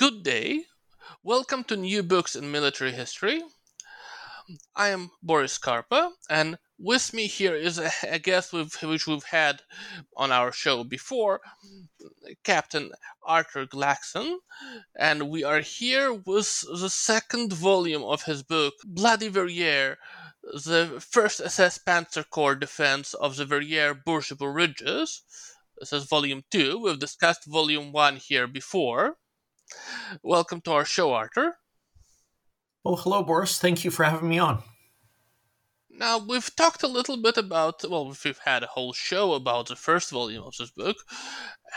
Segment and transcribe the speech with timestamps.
[0.00, 0.64] Good day.
[1.22, 3.42] Welcome to New Books in Military History.
[4.74, 9.60] I am Boris Karpa, and with me here is a, a guest which we've had
[10.16, 11.42] on our show before,
[12.44, 12.92] Captain
[13.22, 14.38] Arthur Gullachsen,
[14.98, 19.96] and we are here with the second volume of his book, Bloody Verrières,
[20.42, 25.20] the first SS Panzer Corps defense of the Verrières Bourguebus Ridges.
[25.78, 26.78] This is volume two.
[26.78, 29.18] We've discussed volume one here before.
[30.22, 31.56] Welcome to our show, Arthur.
[32.84, 33.58] Oh, hello, Boris.
[33.58, 34.62] Thank you for having me on.
[35.90, 39.76] Now, we've talked a little bit about, well, we've had a whole show about the
[39.76, 40.96] first volume of this book,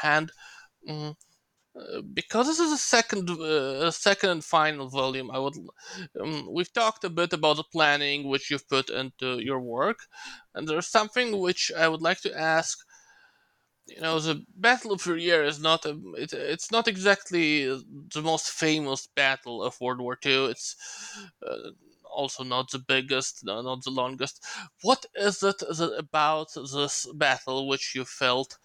[0.02, 0.32] and
[0.88, 1.16] um,
[2.14, 5.56] because this is a second, uh, second and final volume, I would,
[6.22, 10.00] um, we've talked a bit about the planning which you've put into your work,
[10.54, 12.78] and there's something which I would like to ask
[13.88, 18.50] you know the battle of verrières is not a it, it's not exactly the most
[18.50, 20.76] famous battle of world war ii it's
[21.46, 21.72] uh,
[22.10, 24.46] also not the biggest not the longest.
[24.84, 25.62] What is it
[25.98, 28.58] about this battle which you felt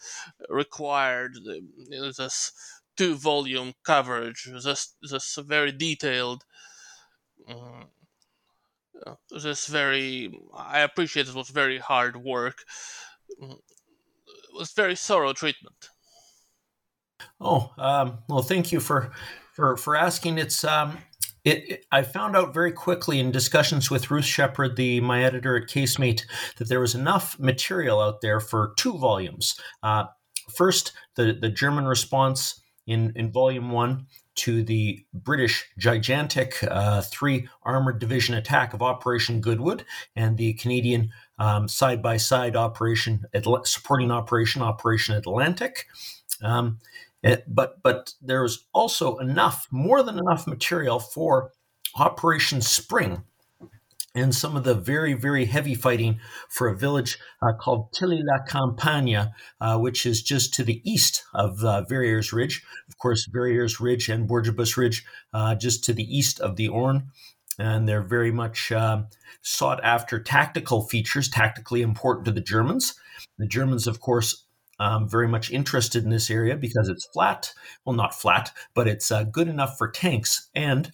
[0.48, 2.52] required you know, this
[2.96, 6.44] two volume coverage this this very detailed
[7.48, 7.88] um,
[9.30, 12.64] this very i appreciate it was very hard work.
[13.40, 13.58] Mm,
[14.58, 15.90] was very thorough treatment.
[17.40, 19.12] Oh, um, well, thank you for
[19.54, 20.38] for for asking.
[20.38, 20.98] It's um,
[21.44, 25.56] it, it, I found out very quickly in discussions with Ruth Shepard, the my editor
[25.56, 26.24] at Casemate,
[26.56, 29.58] that there was enough material out there for two volumes.
[29.82, 30.04] Uh,
[30.54, 34.06] first, the the German response in in volume one
[34.38, 39.84] to the British gigantic uh, three armored division attack of Operation Goodwood
[40.16, 41.10] and the Canadian
[41.66, 43.24] side by side operation,
[43.64, 45.86] supporting operation, Operation Atlantic.
[46.42, 46.78] Um,
[47.22, 51.52] it, but but there was also enough, more than enough material for
[51.96, 53.24] Operation Spring
[54.14, 59.78] and some of the very, very heavy fighting for a village uh, called Tilly-la-Campagne, uh,
[59.78, 62.64] which is just to the east of uh, Verrières Ridge.
[62.98, 67.10] Course, Verrières Ridge and Bourguebus Ridge uh, just to the east of the Orne.
[67.58, 69.02] And they're very much uh,
[69.42, 72.94] sought after tactical features, tactically important to the Germans.
[73.38, 74.44] The Germans, of course,
[74.80, 77.52] um, very much interested in this area because it's flat.
[77.84, 80.92] Well, not flat, but it's uh, good enough for tanks and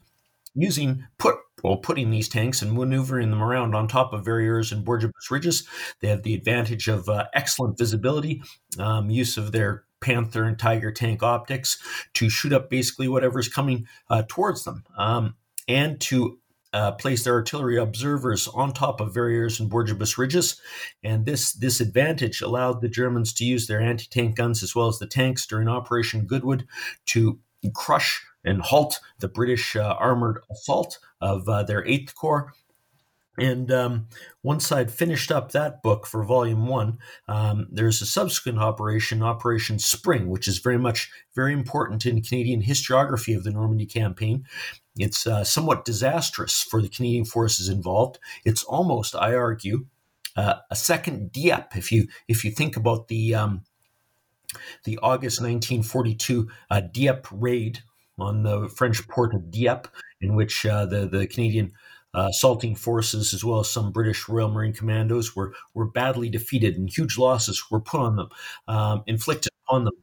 [0.54, 4.84] using put well putting these tanks and maneuvering them around on top of Verrières and
[4.84, 5.66] Bourguebus ridges.
[6.00, 8.43] They have the advantage of uh, excellent visibility,
[8.78, 11.78] um, use of their Panther and Tiger tank optics
[12.12, 15.34] to shoot up basically whatever's coming uh, towards them, um,
[15.66, 16.38] and to
[16.75, 20.60] uh, place their artillery observers on top of Verrières and Bourguebus ridges,
[21.03, 24.98] and this this advantage allowed the Germans to use their anti-tank guns as well as
[24.98, 26.66] the tanks during Operation Goodwood
[27.06, 27.38] to
[27.75, 32.53] crush and halt the British uh, armored assault of uh, their Eighth Corps.
[33.36, 34.08] And um,
[34.42, 39.78] once I'd finished up that book for volume one, um, there's a subsequent operation, Operation
[39.78, 44.46] Spring, which is very much very important in Canadian historiography of the Normandy campaign.
[44.96, 48.20] It's uh, somewhat disastrous for the Canadian forces involved.
[48.44, 49.86] It's almost, I argue,
[50.36, 51.76] uh, a second Dieppe.
[51.76, 53.64] If you if you think about the um,
[54.84, 57.80] the August 1942 uh, Dieppe raid
[58.18, 59.88] on the French port of Dieppe,
[60.20, 61.72] in which uh, the the Canadian
[62.14, 66.76] uh, assaulting forces, as well as some British Royal Marine commandos, were were badly defeated,
[66.76, 68.28] and huge losses were put on them,
[68.69, 69.94] um, inflicted on them.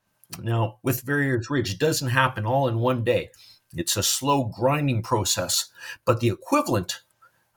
[0.41, 3.29] Now, with Verrières Ridge, it doesn't happen all in one day.
[3.75, 5.69] It's a slow grinding process,
[6.05, 7.01] but the equivalent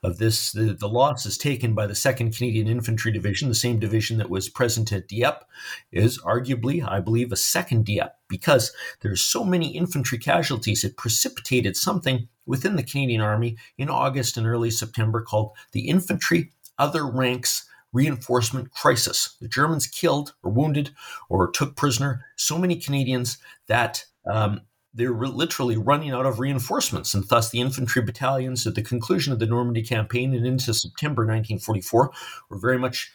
[0.05, 4.19] of this, the, the losses taken by the 2nd Canadian Infantry Division, the same division
[4.19, 5.47] that was present at Dieppe,
[5.91, 10.85] is arguably, I believe, a second Dieppe because there's so many infantry casualties.
[10.85, 16.53] It precipitated something within the Canadian Army in August and early September called the Infantry
[16.79, 19.37] Other Ranks Reinforcement Crisis.
[19.41, 20.91] The Germans killed or wounded
[21.31, 24.61] or took prisoner so many Canadians that um,
[24.95, 29.39] they're literally running out of reinforcements, and thus the infantry battalions at the conclusion of
[29.39, 32.11] the Normandy campaign and into September 1944
[32.49, 33.13] were very much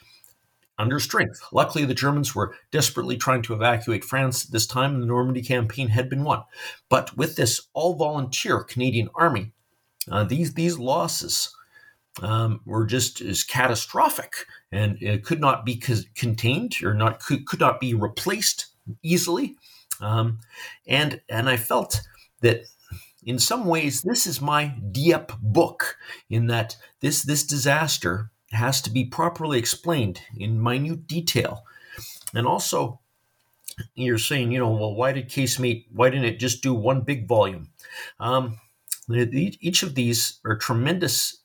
[0.78, 1.42] under strength.
[1.52, 5.42] Luckily, the Germans were desperately trying to evacuate France at this time, and the Normandy
[5.42, 6.44] campaign had been won.
[6.90, 9.52] But with this all volunteer Canadian army,
[10.10, 11.54] uh, these, these losses
[12.22, 17.46] um, were just as catastrophic and it could not be co- contained or not could,
[17.46, 18.68] could not be replaced
[19.04, 19.56] easily.
[20.02, 20.40] Um,
[20.88, 22.02] and and I felt
[22.42, 22.64] that
[23.24, 25.98] in some ways this is my Dieppe book
[26.30, 31.64] in that this this disaster has to be properly explained in minute detail.
[32.34, 33.00] And also,
[33.96, 37.28] you're saying, you know, well, why did Casemate, why didn't it just do one big
[37.28, 37.70] volume?
[38.20, 38.60] Um,
[39.12, 41.42] each of these are tremendous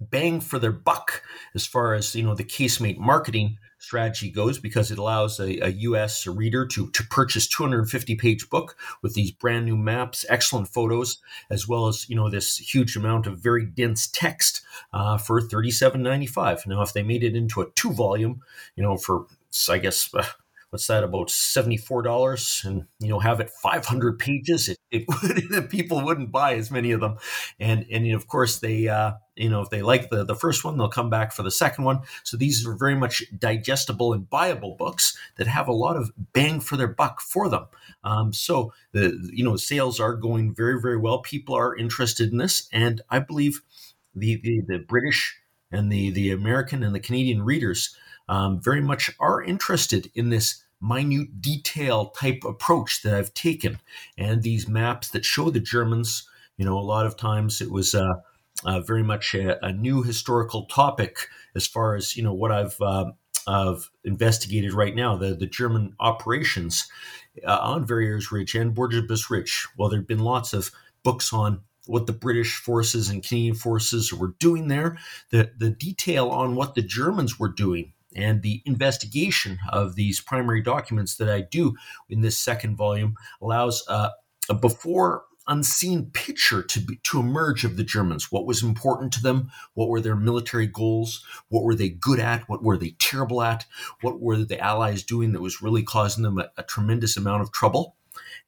[0.00, 1.22] bang for their buck
[1.54, 5.68] as far as, you know, the Casemate marketing strategy goes because it allows a, a,
[5.84, 11.18] US reader to, to purchase 250 page book with these brand new maps, excellent photos,
[11.50, 16.66] as well as you know this huge amount of very dense text uh, for 37.95.
[16.66, 18.40] Now, if they made it into a two volume,
[18.76, 19.26] you know, for
[19.68, 20.24] I guess uh,
[20.74, 24.68] what's that about seventy four dollars, and you know have it five hundred pages.
[24.68, 27.16] It, it people wouldn't buy as many of them,
[27.60, 30.76] and and of course they uh, you know if they like the the first one,
[30.76, 32.00] they'll come back for the second one.
[32.24, 36.58] So these are very much digestible and buyable books that have a lot of bang
[36.58, 37.66] for their buck for them.
[38.02, 41.20] Um, so the you know sales are going very very well.
[41.20, 43.62] People are interested in this, and I believe
[44.12, 45.38] the the, the British
[45.70, 47.96] and the the American and the Canadian readers
[48.28, 53.80] um, very much are interested in this minute detail type approach that I've taken.
[54.18, 57.94] And these maps that show the Germans, you know, a lot of times it was
[57.94, 58.14] uh,
[58.64, 62.80] uh, very much a, a, new historical topic as far as, you know, what I've,
[62.80, 63.12] uh,
[63.46, 66.88] I've investigated right now, the, the German operations
[67.46, 69.66] uh, on Verrières Ridge and Bourguebus Ridge.
[69.76, 70.70] Well, there have been lots of
[71.02, 74.98] books on what the British forces and Canadian forces were doing there,
[75.30, 80.62] the, the detail on what the Germans were doing and the investigation of these primary
[80.62, 81.74] documents that I do
[82.08, 84.10] in this second volume allows uh,
[84.48, 88.32] a before unseen picture to be, to emerge of the Germans.
[88.32, 89.50] What was important to them?
[89.74, 91.24] What were their military goals?
[91.48, 92.48] What were they good at?
[92.48, 93.66] What were they terrible at?
[94.00, 97.52] What were the Allies doing that was really causing them a, a tremendous amount of
[97.52, 97.96] trouble?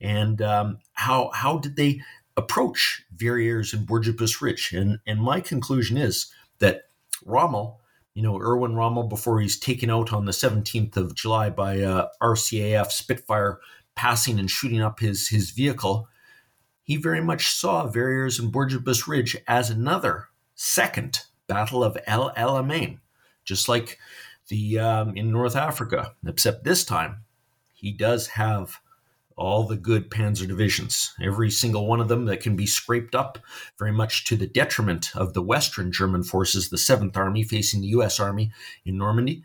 [0.00, 2.00] And um, how how did they
[2.36, 4.72] approach Verrières and Bourguebus Ridge?
[4.72, 6.84] And and my conclusion is that
[7.24, 7.80] Rommel
[8.16, 12.08] you know, Erwin Rommel before he's taken out on the 17th of July by uh,
[12.22, 13.60] RCAF Spitfire
[13.94, 16.08] passing and shooting up his, his vehicle,
[16.82, 23.00] he very much saw Verrières and Bourguebus Ridge as another second Battle of El Alamein,
[23.44, 23.98] just like
[24.48, 27.18] the um, in North Africa, except this time
[27.74, 28.80] he does have
[29.36, 33.38] all the good panzer divisions, every single one of them that can be scraped up,
[33.78, 37.88] very much to the detriment of the Western German forces, the Seventh Army facing the
[37.88, 38.18] U.S.
[38.18, 38.50] Army
[38.84, 39.44] in Normandy.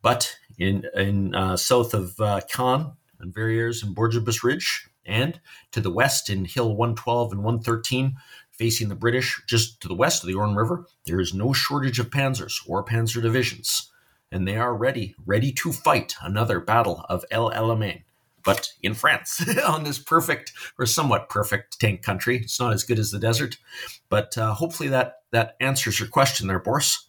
[0.00, 5.40] But in in uh, south of uh, Caen and Verrières and Bourguebus Ridge, and
[5.72, 8.16] to the west in Hill 112 and 113,
[8.52, 11.98] facing the British just to the west of the Orne River, there is no shortage
[11.98, 13.90] of panzers or panzer divisions,
[14.30, 18.02] and they are ready, ready to fight another battle of El Alamein
[18.44, 22.38] but in France on this perfect or somewhat perfect tank country.
[22.38, 23.56] It's not as good as the desert,
[24.08, 27.08] but uh, hopefully that that answers your question there, Boris.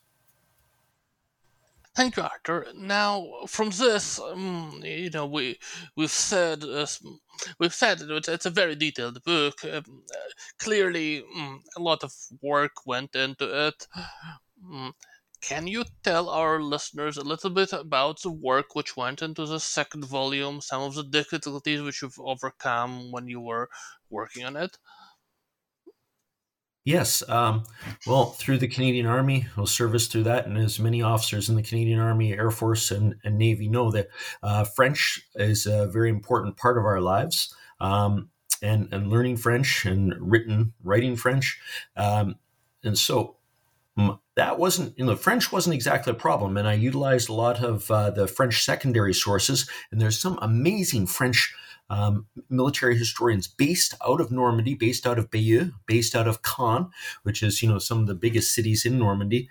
[1.96, 2.66] Thank you, Arthur.
[2.76, 5.60] Now, from this, um, you know, we
[5.96, 6.88] we've said uh,
[7.60, 9.64] we've said it's, it's a very detailed book.
[9.64, 12.12] Um, uh, clearly, um, a lot of
[12.42, 13.88] work went into it.
[15.44, 19.60] Can you tell our listeners a little bit about the work which went into the
[19.60, 23.70] second volume, some of the difficulties which you've overcome when you were
[24.10, 24.78] working on it?
[26.86, 27.28] Yes.
[27.28, 27.64] Um,
[28.08, 31.64] well, through the Canadian Army, well, service through that, and as many officers in the
[31.64, 34.08] Canadian Army, Air Force, and, and Navy know that
[34.44, 37.54] uh, French is a very important part of our lives.
[37.82, 38.30] Um,
[38.62, 41.60] and, and learning French and written, writing French.
[41.98, 42.36] Um,
[42.82, 43.36] and so
[44.36, 47.90] that wasn't you know french wasn't exactly a problem and i utilized a lot of
[47.92, 51.54] uh, the french secondary sources and there's some amazing french
[51.90, 56.90] um, military historians based out of normandy based out of bayeux based out of caen
[57.22, 59.48] which is you know some of the biggest cities in normandy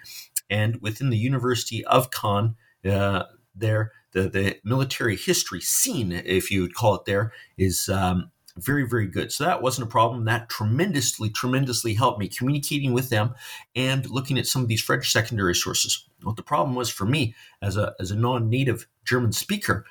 [0.50, 6.62] and within the university of caen uh, there the, the military history scene if you
[6.62, 10.48] would call it there is um, very very good so that wasn't a problem that
[10.48, 13.34] tremendously tremendously helped me communicating with them
[13.74, 17.34] and looking at some of these french secondary sources what the problem was for me
[17.62, 19.84] as a as a non-native german speaker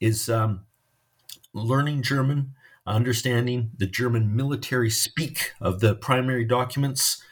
[0.00, 0.64] is um,
[1.52, 2.54] learning german
[2.86, 7.22] understanding the German military speak of the primary documents.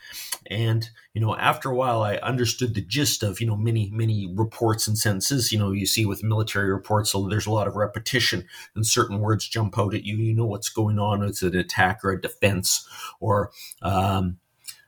[0.51, 4.33] And, you know, after a while, I understood the gist of, you know, many, many
[4.35, 5.53] reports and sentences.
[5.53, 9.21] You know, you see with military reports, so there's a lot of repetition and certain
[9.21, 10.17] words jump out at you.
[10.17, 11.23] You know what's going on.
[11.23, 12.89] It's an attack or a defense
[13.21, 13.51] or,
[13.83, 14.39] um,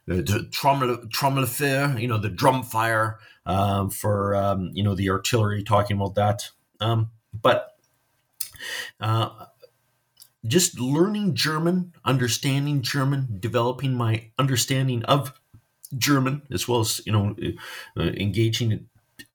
[0.07, 5.97] the trommelfeuer, you know, the drum fire um, for, um, you know, the artillery, talking
[5.97, 6.51] about that.
[6.81, 7.77] Um, but
[9.01, 9.47] uh,
[10.47, 15.33] just learning German, understanding German, developing my understanding of
[15.97, 17.35] German, as well as you know,
[17.97, 18.89] uh, engaging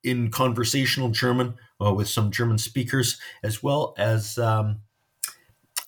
[0.03, 4.81] in conversational German uh, with some German speakers, as well as um,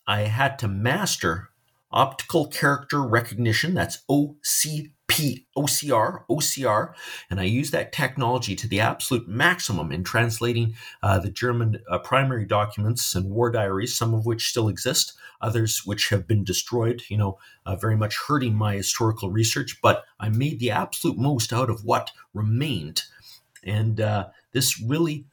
[0.06, 1.50] I had to master
[1.90, 3.74] optical character recognition.
[3.74, 4.88] That's OC
[5.56, 6.94] OCR OCR,
[7.30, 11.98] and I use that technology to the absolute maximum in translating uh, the German uh,
[11.98, 17.02] primary documents and war diaries, some of which still exist, others which have been destroyed.
[17.08, 21.52] You know, uh, very much hurting my historical research, but I made the absolute most
[21.52, 23.02] out of what remained,
[23.62, 25.26] and uh, this really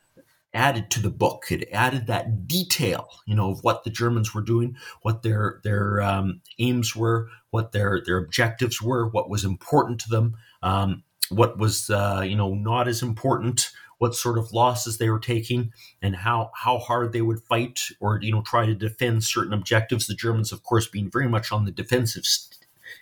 [0.54, 1.46] added to the book.
[1.50, 6.02] It added that detail, you know, of what the Germans were doing, what their their
[6.02, 11.58] um, aims were, what their their objectives were, what was important to them, um, what
[11.58, 16.16] was uh, you know not as important, what sort of losses they were taking, and
[16.16, 20.08] how how hard they would fight or you know try to defend certain objectives.
[20.08, 22.26] The Germans, of course, being very much on the defensive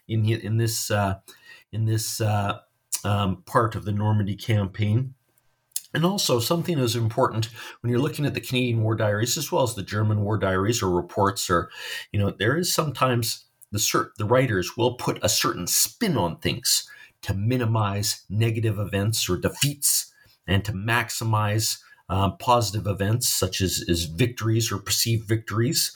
[0.07, 1.15] in in this uh,
[1.71, 2.59] in this uh,
[3.03, 5.15] um, part of the Normandy campaign.
[5.93, 7.49] And also, something that is important
[7.81, 10.83] when you're looking at the Canadian War Diaries as well as the German War Diaries
[10.83, 11.69] or reports, or
[12.11, 16.37] you know, there is sometimes the cert, the writers will put a certain spin on
[16.37, 16.87] things
[17.23, 20.13] to minimize negative events or defeats,
[20.47, 21.79] and to maximize
[22.09, 25.95] uh, positive events such as, as victories or perceived victories.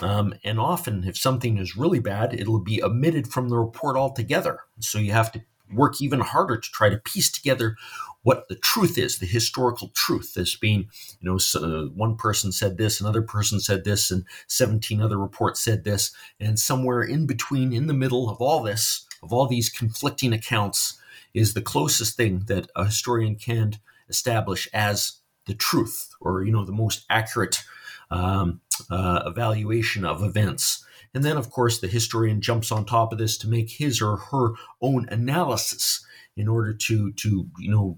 [0.00, 4.60] Um, and often, if something is really bad, it'll be omitted from the report altogether.
[4.80, 7.76] So you have to work even harder to try to piece together
[8.22, 10.88] what the truth is, the historical truth, as being,
[11.20, 15.60] you know, so one person said this, another person said this, and 17 other reports
[15.60, 16.12] said this.
[16.38, 20.98] And somewhere in between, in the middle of all this, of all these conflicting accounts,
[21.34, 26.64] is the closest thing that a historian can establish as the truth or, you know,
[26.64, 27.62] the most accurate
[28.10, 28.60] um,
[28.90, 30.84] uh, evaluation of events.
[31.14, 34.16] And then, of course, the historian jumps on top of this to make his or
[34.16, 36.04] her own analysis
[36.36, 37.96] in order to to you know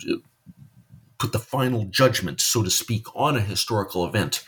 [1.19, 4.45] put the final judgment, so to speak, on a historical event,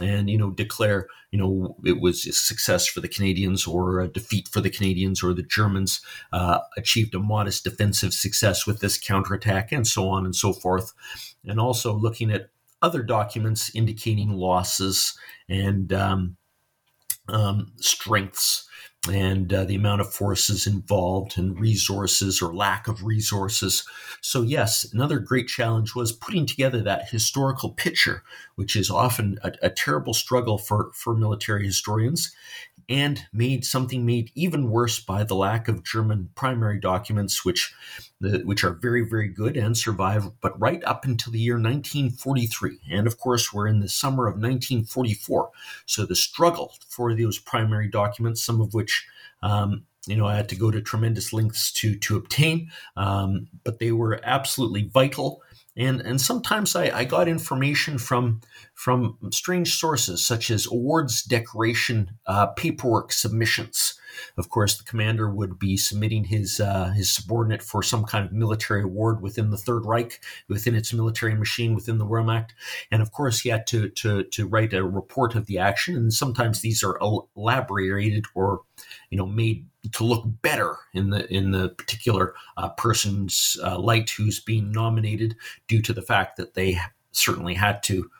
[0.00, 4.08] and you know declare you know it was a success for the Canadians or a
[4.08, 6.00] defeat for the Canadians or the Germans
[6.32, 10.92] uh, achieved a modest defensive success with this counterattack, and so on and so forth,
[11.44, 12.50] and also looking at
[12.82, 15.18] other documents indicating losses
[15.48, 16.36] and um,
[17.28, 18.68] um, strengths
[19.08, 23.86] and uh, the amount of forces involved and resources or lack of resources.
[24.20, 28.22] So, yes, another great challenge was putting together that historical picture,
[28.56, 32.30] which is often a, a terrible struggle for, for military historians
[32.90, 37.72] and made something made even worse by the lack of German primary documents, which
[38.20, 43.06] which are very very good and survive, but right up until the year 1943, and
[43.06, 45.50] of course we're in the summer of 1944.
[45.86, 48.89] So the struggle for those primary documents, some of which
[49.42, 53.78] um, you know, I had to go to tremendous lengths to to obtain, um, but
[53.78, 55.42] they were absolutely vital
[55.76, 58.40] and and sometimes I, I got information from
[58.74, 63.94] from strange sources such as awards decoration uh, paperwork submissions.
[64.36, 68.32] Of course, the commander would be submitting his uh, his subordinate for some kind of
[68.32, 72.50] military award within the Third Reich, within its military machine, within the Wehrmacht,
[72.90, 75.96] and of course he had to to to write a report of the action.
[75.96, 76.98] And sometimes these are
[77.36, 78.62] elaborated or
[79.10, 84.10] you know made to look better in the in the particular uh, person's uh, light
[84.10, 85.36] who's being nominated
[85.68, 86.78] due to the fact that they
[87.12, 88.10] certainly had to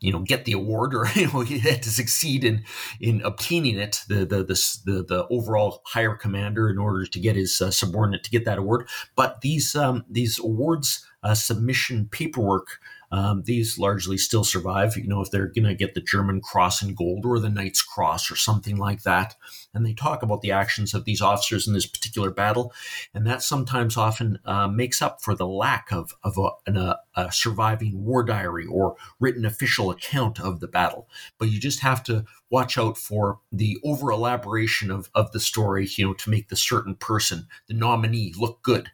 [0.00, 2.64] you know get the award or you know he had to succeed in
[3.00, 7.36] in obtaining it the the the the, the overall higher commander in order to get
[7.36, 8.88] his uh, subordinate to get that award.
[9.14, 12.78] But these um, these awards uh, submission paperwork
[13.16, 16.82] um, these largely still survive, you know, if they're going to get the German Cross
[16.82, 19.34] in Gold or the Knight's Cross or something like that.
[19.72, 22.72] And they talk about the actions of these officers in this particular battle.
[23.14, 26.98] And that sometimes often uh, makes up for the lack of, of a, an, a,
[27.14, 31.08] a surviving war diary or written official account of the battle.
[31.38, 35.88] But you just have to watch out for the over elaboration of, of the story,
[35.96, 38.90] you know, to make the certain person, the nominee, look good.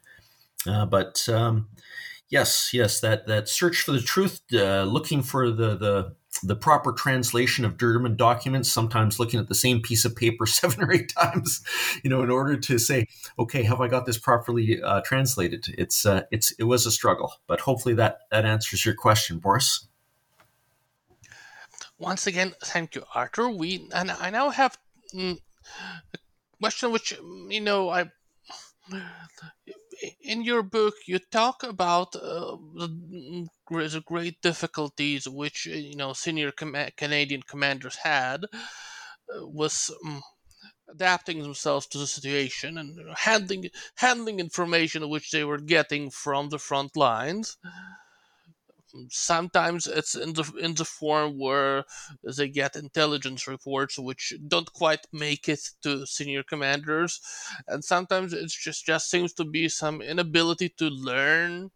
[0.67, 1.69] Uh, but um,
[2.33, 6.91] Yes, yes, that that search for the truth, uh, looking for the the the proper
[6.93, 11.13] translation of German documents, sometimes looking at the same piece of paper seven or eight
[11.13, 11.63] times,
[12.03, 13.07] you know, in order to say,
[13.39, 15.67] okay, have I got this properly uh, translated?
[15.77, 19.87] It's uh, it's it was a struggle, but hopefully that that answers your question, Boris.
[21.99, 23.51] Once again, thank you, Arthur.
[23.51, 24.79] We and I now have
[25.15, 25.37] mm,
[26.15, 26.19] a
[26.59, 27.13] question which
[27.51, 28.11] you know I
[30.21, 36.13] in your book you talk about uh, the, the great difficulties which uh, you know
[36.13, 40.23] senior com- Canadian commanders had uh, was um,
[40.91, 46.59] adapting themselves to the situation and handling handling information which they were getting from the
[46.59, 47.57] front lines
[49.09, 51.85] sometimes it's in the in the form where
[52.37, 57.21] they get intelligence reports which don't quite make it to senior commanders.
[57.69, 61.71] And sometimes it just just seems to be some inability to learn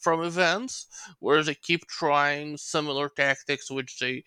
[0.00, 0.86] from events
[1.20, 4.24] where they keep trying similar tactics which they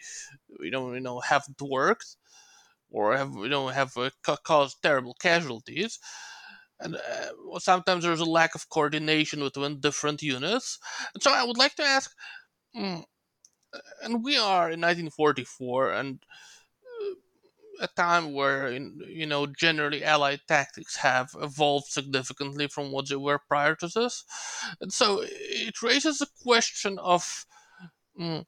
[0.59, 2.15] you know you know haven't worked
[2.89, 4.09] or have you know have uh,
[4.43, 5.99] caused terrible casualties
[6.79, 10.79] and uh, sometimes there's a lack of coordination between different units.
[11.13, 12.11] And so I would like to ask,
[12.75, 13.03] mm,
[14.03, 16.19] and we are in 1944, and
[16.83, 23.15] uh, a time where you know generally Allied tactics have evolved significantly from what they
[23.15, 24.23] were prior to this,
[24.81, 27.45] and so it raises the question of.
[28.19, 28.45] Mm,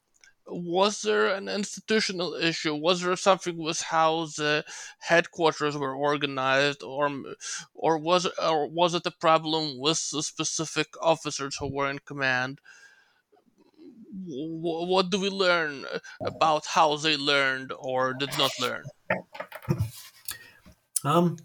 [0.52, 2.76] was there an institutional issue?
[2.76, 4.66] Was there something with how the
[5.00, 7.10] headquarters were organized, or
[7.74, 12.60] or was or was it a problem with the specific officers who were in command?
[14.26, 15.86] What do we learn
[16.26, 18.84] about how they learned or did not learn?
[21.04, 21.38] Um,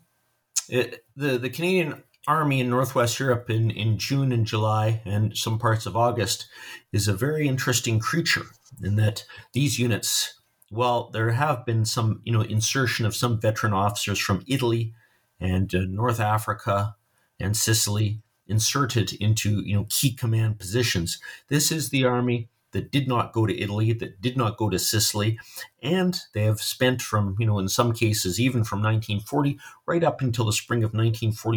[0.69, 5.59] it, the the Canadian army in Northwest Europe in, in June and July and some
[5.59, 6.49] parts of August
[6.91, 8.47] is a very interesting creature
[8.83, 10.41] in that these units,
[10.71, 14.95] well, there have been some, you know, insertion of some veteran officers from Italy
[15.41, 16.97] and uh, North Africa
[17.39, 21.21] and Sicily inserted into, you know, key command positions.
[21.49, 24.79] This is the army that did not go to Italy, that did not go to
[24.79, 25.39] Sicily,
[25.83, 30.21] and they have spent from, you know, in some cases, even from 1940 right up
[30.21, 31.55] until the spring of 1944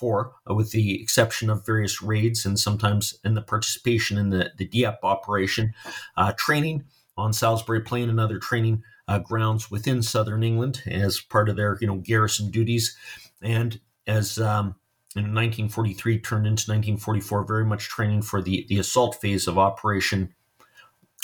[0.00, 4.50] for, uh, with the exception of various raids and sometimes in the participation in the,
[4.56, 5.74] the Dieppe operation,
[6.16, 6.84] uh, training
[7.18, 11.76] on Salisbury Plain and other training uh, grounds within southern England as part of their
[11.80, 12.96] you know garrison duties,
[13.42, 14.76] and as um,
[15.16, 20.32] in 1943 turned into 1944, very much training for the the assault phase of Operation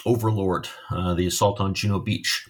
[0.04, 2.46] Overlord, uh, the assault on Juno Beach.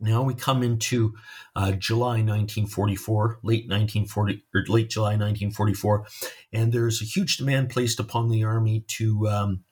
[0.00, 1.14] Now we come into
[1.54, 6.06] uh, July 1944, late 1940 or late July 1944,
[6.52, 9.64] and there's a huge demand placed upon the army to um,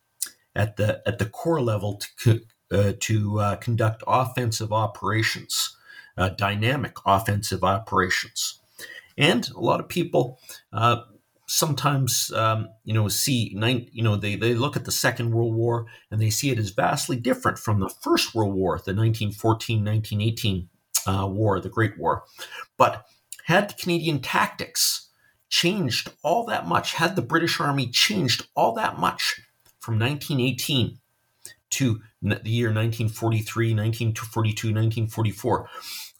[0.54, 5.76] at the at the corps level to uh, to uh, conduct offensive operations,
[6.18, 8.60] uh, dynamic offensive operations,
[9.16, 10.38] and a lot of people
[10.72, 11.02] uh,
[11.48, 13.56] sometimes um, you know see
[13.92, 16.70] you know they, they look at the second world war and they see it as
[16.70, 20.68] vastly different from the first world war the 1914 1918
[21.06, 22.24] uh, war the great war.
[22.76, 23.06] But
[23.46, 25.08] had canadian tactics
[25.48, 29.40] changed all that much had the british army changed all that much
[29.80, 30.98] from 1918
[31.70, 35.70] to the year 1943 1942 1944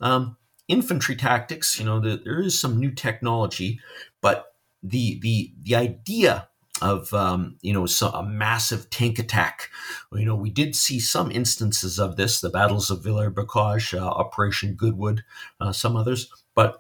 [0.01, 0.39] um,
[0.69, 3.79] infantry tactics you know the, there is some new technology
[4.23, 6.49] but the the the idea
[6.81, 9.71] of um, you know so a massive tank attack.
[10.13, 14.75] You know, we did see some instances of this: the battles of Villers-Bocage, uh, Operation
[14.75, 15.25] Goodwood,
[15.61, 16.31] uh, some others.
[16.55, 16.79] But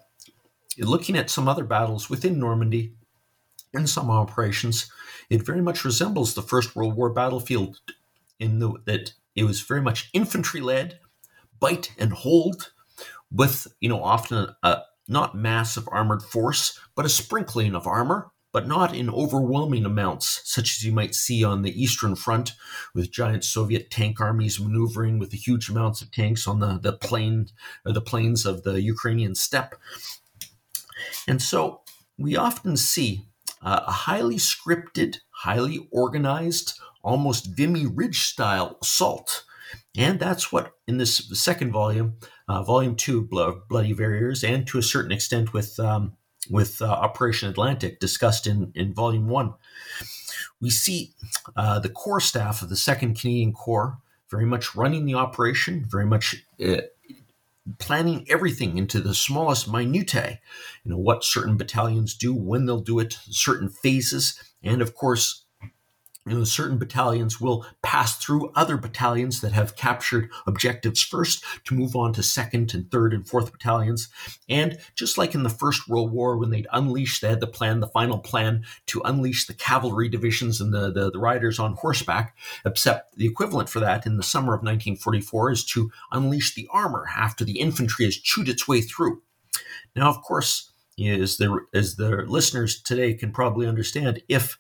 [0.78, 2.92] looking at some other battles within Normandy
[3.74, 4.90] and some operations,
[5.28, 7.80] it very much resembles the First World War battlefield
[8.38, 11.00] in the, that it was very much infantry led,
[11.60, 12.72] bite and hold,
[13.30, 18.66] with you know often a, not massive armored force, but a sprinkling of armor, but
[18.66, 22.52] not in overwhelming amounts, such as you might see on the Eastern Front,
[22.94, 26.92] with giant Soviet tank armies maneuvering with the huge amounts of tanks on the, the
[26.92, 27.48] plain
[27.84, 29.74] or the plains of the Ukrainian steppe.
[31.26, 31.82] And so
[32.16, 33.22] we often see
[33.62, 39.44] uh, a highly scripted, highly organized, almost Vimy Ridge style assault.
[39.96, 44.82] And that's what, in this second volume, uh, Volume Two, Bloody Verrières, and to a
[44.82, 46.12] certain extent with um,
[46.50, 49.54] with uh, Operation Atlantic, discussed in in Volume One.
[50.60, 51.14] We see
[51.56, 53.98] uh, the core staff of the Second Canadian Corps
[54.30, 56.82] very much running the operation, very much uh,
[57.78, 60.38] planning everything into the smallest minutiae.
[60.84, 65.44] You know what certain battalions do, when they'll do it, certain phases, and of course
[66.28, 71.74] you know, certain battalions will pass through other battalions that have captured objectives first to
[71.74, 74.08] move on to second and third and fourth battalions.
[74.48, 77.80] And just like in the First World War, when they'd unleash, they had the plan,
[77.80, 82.36] the final plan to unleash the cavalry divisions and the, the, the riders on horseback,
[82.64, 87.06] except the equivalent for that in the summer of 1944 is to unleash the armor
[87.16, 89.22] after the infantry has chewed its way through.
[89.96, 94.58] Now, of course, as the, as the listeners today can probably understand, if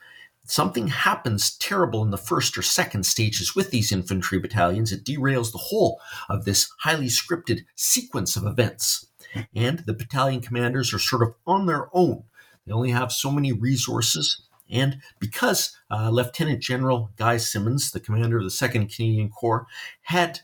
[0.48, 5.52] something happens terrible in the first or second stages with these infantry battalions, it derails
[5.52, 9.06] the whole of this highly scripted sequence of events.
[9.54, 12.24] And the battalion commanders are sort of on their own.
[12.66, 14.42] They only have so many resources.
[14.70, 19.66] And because uh, Lieutenant General Guy Simonds, the commander of the 2nd Canadian Corps,
[20.02, 20.40] had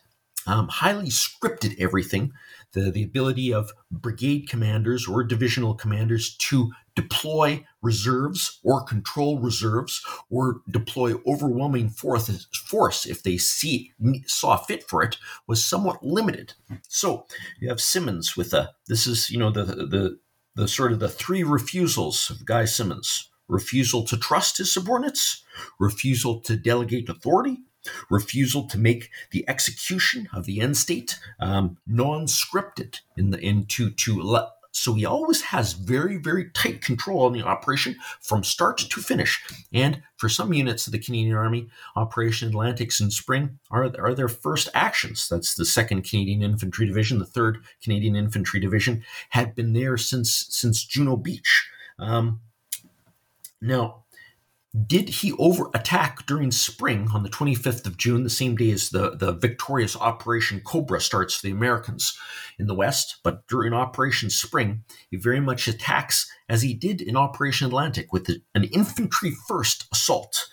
[0.47, 2.33] um, highly scripted everything,
[2.75, 10.05] the, the ability of brigade commanders or divisional commanders to deploy reserves or control reserves
[10.31, 13.93] or deploy overwhelming force, if they see
[14.27, 16.55] saw fit for it was somewhat limited.
[16.89, 17.27] So
[17.61, 20.19] you have Simonds with a this is you know the the
[20.57, 25.43] the sort of the three refusals of Guy Simonds: refusal to trust his subordinates,
[25.81, 27.59] refusal to delegate authority,
[28.11, 34.21] refusal to make the execution of the end state um, non-scripted in the into to
[34.21, 39.01] let so he always has very, very tight control on the operation from start to
[39.01, 39.41] finish.
[39.73, 44.29] And for some units of the Canadian Army, Operation Atlantic's in spring are, are their
[44.29, 45.29] first actions.
[45.29, 50.47] That's the 2nd Canadian Infantry Division, the 3rd Canadian Infantry Division, had been there since,
[50.51, 51.69] since Juno Beach.
[52.01, 52.41] Um,
[53.61, 54.04] now,
[54.87, 58.91] did he over attack during spring on the 25th of June, the same day as
[58.91, 62.19] the, the victorious Operation Cobra starts for the Americans
[62.59, 63.19] in the West?
[63.23, 68.29] But during Operation Spring, he very much attacks as he did in Operation Atlantic with
[68.55, 70.49] an infantry first assault.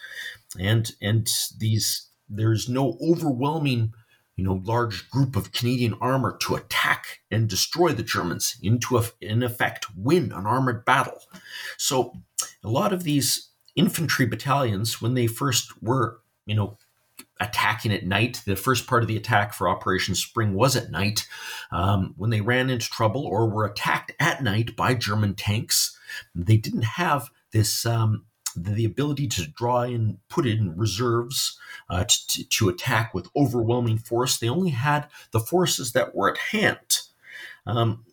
[0.59, 3.93] And, and these, there's no overwhelming
[4.35, 9.03] you know, large group of Canadian armor to attack and destroy the Germans, into a,
[9.19, 11.21] in effect, win an armored battle.
[11.77, 12.13] So,
[12.63, 16.77] a lot of these infantry battalions, when they first were, you know,
[17.39, 21.27] attacking at night, the first part of the attack for Operation Spring was at night.
[21.71, 25.97] Um, when they ran into trouble or were attacked at night by German tanks,
[26.35, 27.85] they didn't have this.
[27.85, 31.57] Um, the ability to draw in, put in reserves
[31.89, 34.37] uh, to, to attack with overwhelming force.
[34.37, 36.99] They only had the forces that were at hand.
[37.65, 38.03] Um,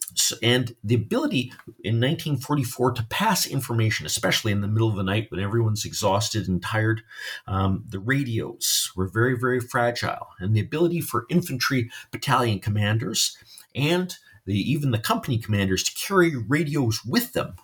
[0.43, 1.53] and the ability
[1.85, 6.49] in 1944 to pass information, especially in the middle of the night when everyone's exhausted
[6.49, 7.03] and tired,
[7.47, 10.29] um, the radios were very, very fragile.
[10.39, 13.37] And the ability for infantry battalion commanders
[13.75, 17.55] and the, even the company commanders to carry radios with them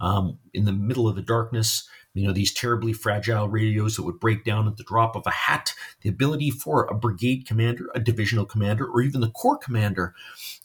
[0.00, 4.20] um, in the middle of the darkness you know these terribly fragile radios that would
[4.20, 8.00] break down at the drop of a hat the ability for a brigade commander a
[8.00, 10.14] divisional commander or even the corps commander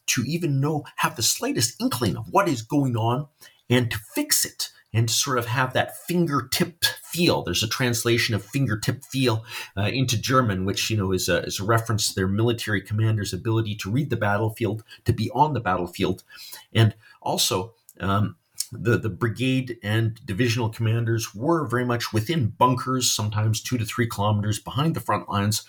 [0.06, 3.28] to even know, have the slightest inkling of what is going on
[3.70, 7.42] and to fix it and sort of have that fingertip feel.
[7.42, 9.44] There's a translation of fingertip feel
[9.76, 13.34] uh, into German, which you know is a, is a reference to their military commander's
[13.34, 16.24] ability to read the battlefield, to be on the battlefield,
[16.74, 17.74] and also.
[18.00, 18.38] Um,
[18.80, 24.08] the, the brigade and divisional commanders were very much within bunkers, sometimes two to three
[24.08, 25.64] kilometers behind the front lines,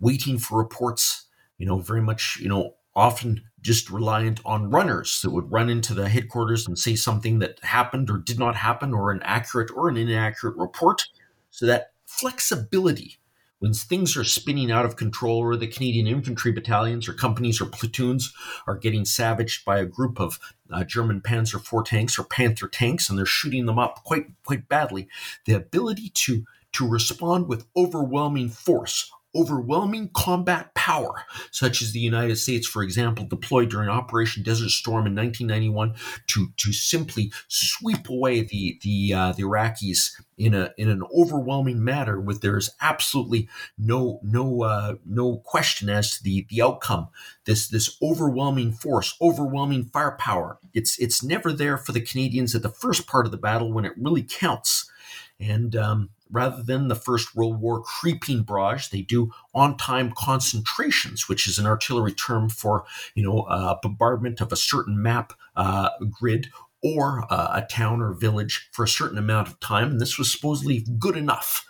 [0.00, 1.24] waiting for reports.
[1.58, 5.92] You know, very much, you know, often just reliant on runners that would run into
[5.92, 9.88] the headquarters and say something that happened or did not happen or an accurate or
[9.88, 11.06] an inaccurate report.
[11.50, 13.18] So that flexibility
[13.58, 17.66] when things are spinning out of control or the Canadian infantry battalions or companies or
[17.66, 18.32] platoons
[18.66, 20.38] are getting savaged by a group of
[20.70, 24.68] uh, German Panzer IV tanks or Panther tanks and they're shooting them up quite quite
[24.68, 25.08] badly,
[25.46, 32.36] the ability to to respond with overwhelming force overwhelming combat power, such as the United
[32.36, 35.94] States, for example, deployed during Operation Desert Storm in 1991
[36.28, 41.82] to, to simply sweep away the, the, uh, the Iraqis in, a, in an overwhelming
[41.82, 47.08] manner with there's absolutely no, no, uh, no question as to the, the outcome.
[47.44, 52.68] This, this overwhelming force, overwhelming firepower, it's, it's never there for the Canadians at the
[52.68, 54.90] first part of the battle when it really counts.
[55.38, 61.46] And um, rather than the First World War creeping barrage, they do on-time concentrations, which
[61.46, 62.84] is an artillery term for
[63.14, 66.48] you know uh, bombardment of a certain map uh, grid
[66.82, 69.92] or uh, a town or village for a certain amount of time.
[69.92, 71.64] And this was supposedly good enough.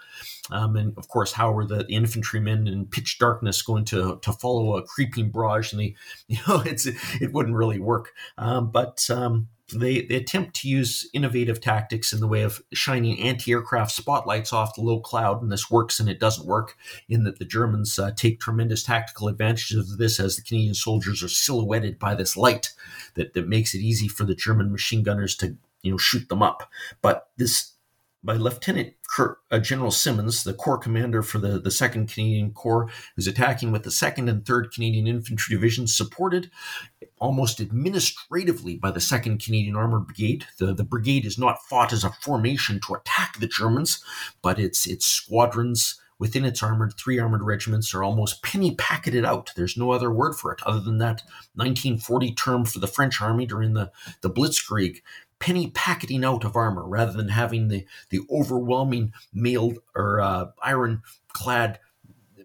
[0.51, 4.33] Um, and of course, how were the, the, infantrymen in pitch darkness going to to
[4.33, 5.73] follow a creeping barrage?
[5.73, 5.97] And they,
[6.29, 8.13] you know, it's it wouldn't really work.
[8.39, 13.21] Um, but um, they, they attempt to use innovative tactics in the way of shining
[13.21, 16.77] anti-aircraft spotlights off the low cloud, and this works and it doesn't work.
[17.09, 21.23] In that the Germans uh, take tremendous tactical advantages of this, as the Canadian soldiers
[21.23, 22.73] are silhouetted by this light
[23.15, 26.43] that, that makes it easy for the German machine gunners to you know shoot them
[26.43, 26.71] up.
[27.03, 27.73] But this
[28.23, 28.96] by Lieutenant
[29.51, 33.83] uh, General Simonds, the Corps commander for the, the 2nd Canadian Corps, who's attacking with
[33.83, 36.51] the 2nd and 3rd Canadian Infantry Divisions, supported
[37.19, 40.47] almost administratively by the 2nd Canadian Armored Brigade.
[40.59, 44.03] The, the brigade is not fought as a formation to attack the Germans,
[44.43, 49.51] but its, its squadrons within its armored, three armored regiments are almost penny packeted out.
[49.55, 51.23] There's no other word for it other than that
[51.55, 53.91] 1940 term for the French army during the,
[54.23, 55.03] the Blitzkrieg
[55.39, 61.79] penny packeting out of armor rather than having the, the overwhelming mailed or uh, ironclad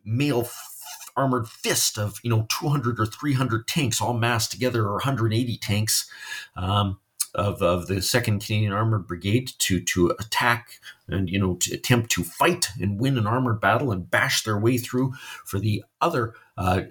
[0.04, 0.68] mail f-
[1.16, 6.10] armored fist of you know 200 or 300 tanks all massed together or 180 tanks
[6.56, 7.00] um,
[7.34, 12.12] of, of the second Canadian Armored Brigade to to attack and you know to attempt
[12.12, 15.14] to fight and win an armored battle and bash their way through
[15.46, 16.82] for the other uh,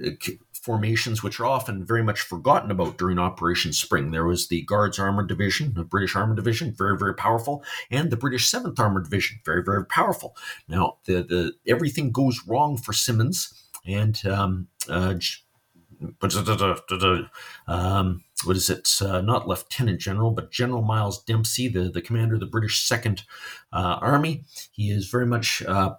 [0.62, 4.10] formations, which are often very much forgotten about during Operation Spring.
[4.10, 8.16] There was the Guards Armored Division, the British Armored Division, very, very powerful, and the
[8.16, 10.36] British 7th Armored Division, very, very powerful.
[10.68, 13.54] Now, the, the everything goes wrong for Simonds,
[13.86, 15.14] and um, uh,
[17.66, 18.90] um, what is it?
[19.02, 23.24] Uh, not Lieutenant General, but General Miles Dempsey, the, the commander of the British Second
[23.72, 24.44] uh, Army.
[24.72, 25.94] He is very much uh,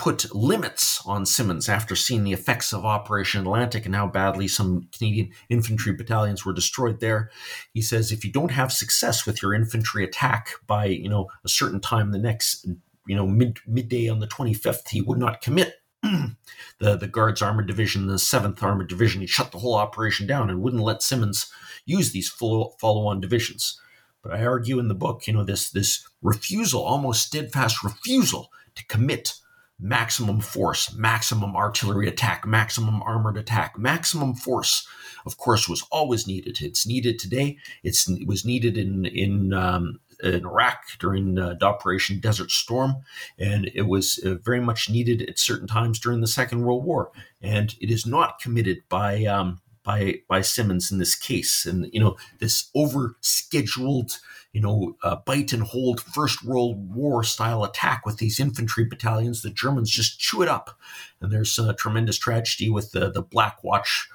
[0.00, 4.88] put limits on Simonds after seeing the effects of Operation Atlantic and how badly some
[4.96, 7.30] Canadian infantry battalions were destroyed there.
[7.74, 11.50] He says if you don't have success with your infantry attack by you know a
[11.50, 12.66] certain time the next
[13.06, 17.66] you know mid midday on the 25th, he would not commit the the Guards Armored
[17.66, 19.20] Division, the Seventh Armored Division.
[19.20, 21.52] He shut the whole operation down and wouldn't let Simonds
[21.84, 23.78] use these follow-on divisions.
[24.22, 28.86] But I argue in the book, you know, this this refusal, almost steadfast refusal to
[28.86, 29.34] commit
[29.80, 34.86] maximum force, maximum artillery attack, maximum armored attack, maximum force.
[35.26, 36.60] Of course, was always needed.
[36.60, 37.58] It's needed today.
[37.82, 42.96] It's, it was needed in in, um, in Iraq during uh, Operation Desert Storm,
[43.38, 47.10] and it was uh, very much needed at certain times during the Second World War.
[47.40, 49.60] And it is not committed by um,
[49.90, 51.66] by by Simonds in this case.
[51.66, 54.18] And you know this over scheduled
[54.52, 59.42] you know, uh, bite and hold First World War style attack with these infantry battalions.
[59.42, 60.76] The Germans just chew it up.
[61.20, 64.08] And there's a tremendous tragedy with the, the Black Watch.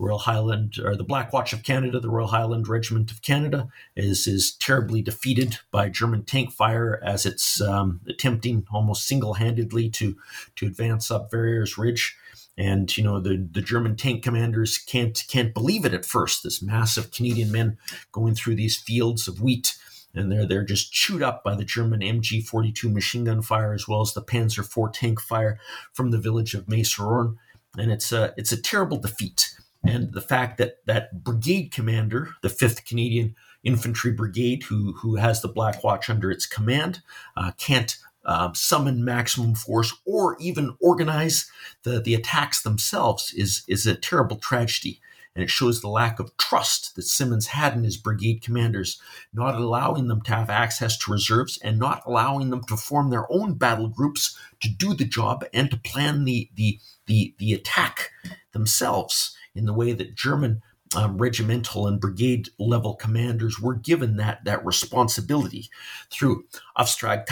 [0.00, 4.28] Royal Highland or the Black Watch of Canada, the Royal Highland Regiment of Canada, is
[4.28, 10.16] is terribly defeated by German tank fire as it's um, attempting almost single handedly to
[10.54, 12.16] to advance up Verrières Ridge
[12.58, 16.42] and you know the the German tank commanders can't can't believe it at first.
[16.42, 17.78] This massive Canadian men
[18.10, 19.78] going through these fields of wheat,
[20.12, 23.72] and they're they're just chewed up by the German MG forty two machine gun fire
[23.72, 25.58] as well as the Panzer IV tank fire
[25.92, 27.38] from the village of May-sur-Orne,
[27.78, 29.54] and it's a it's a terrible defeat.
[29.84, 35.42] And the fact that that brigade commander, the Fifth Canadian Infantry Brigade, who who has
[35.42, 37.02] the Black Watch under its command,
[37.36, 37.96] uh, can't
[38.28, 41.50] um, summon maximum force or even organize
[41.82, 45.00] the, the attacks themselves is, is a terrible tragedy.
[45.34, 49.00] And it shows the lack of trust that Simonds had in his brigade commanders,
[49.32, 53.30] not allowing them to have access to reserves and not allowing them to form their
[53.32, 58.10] own battle groups to do the job and to plan the, the, the, the attack
[58.52, 60.60] themselves in the way that German
[60.96, 65.68] um, regimental and brigade level commanders were given that that responsibility
[66.10, 66.44] through
[66.78, 67.26] Auftrag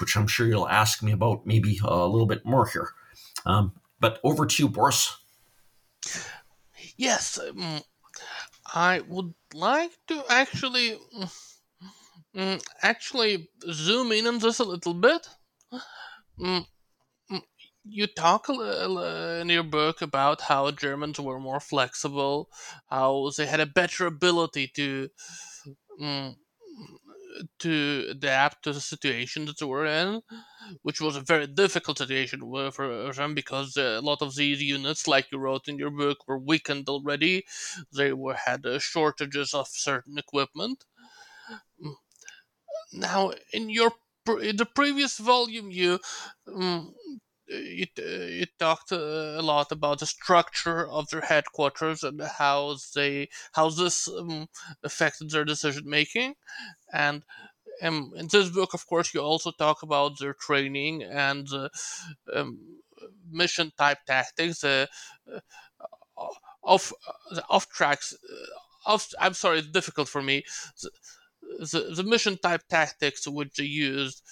[0.00, 2.90] which I'm sure you'll ask me about maybe a little bit more here.
[3.44, 5.16] Um, but over to you, Boris.
[6.96, 7.80] Yes, um,
[8.74, 10.98] I would like to actually
[12.34, 15.28] um, actually zoom in on this a little bit.
[17.84, 22.48] You talk in your book about how Germans were more flexible,
[22.88, 25.08] how they had a better ability to
[26.00, 26.36] um,
[27.58, 30.20] to adapt to the situation that they were in,
[30.82, 32.40] which was a very difficult situation
[32.72, 36.38] for them because a lot of these units, like you wrote in your book, were
[36.38, 37.44] weakened already.
[37.92, 40.84] They were had uh, shortages of certain equipment.
[41.84, 41.94] Mm.
[42.92, 43.92] Now, in your
[44.40, 45.98] in the previous volume, you
[46.46, 46.94] um,
[47.52, 53.68] it, it talked a lot about the structure of their headquarters and how they how
[53.70, 54.48] this um,
[54.82, 56.34] affected their decision making.
[56.92, 57.24] And
[57.82, 61.68] um, in this book of course you also talk about their training and uh,
[62.34, 62.58] um,
[63.30, 64.86] mission type tactics uh,
[65.32, 65.40] uh,
[66.62, 66.92] off
[67.30, 70.44] uh, off tracks uh, off i'm sorry it's difficult for me.
[71.58, 74.22] The, the mission type tactics which they used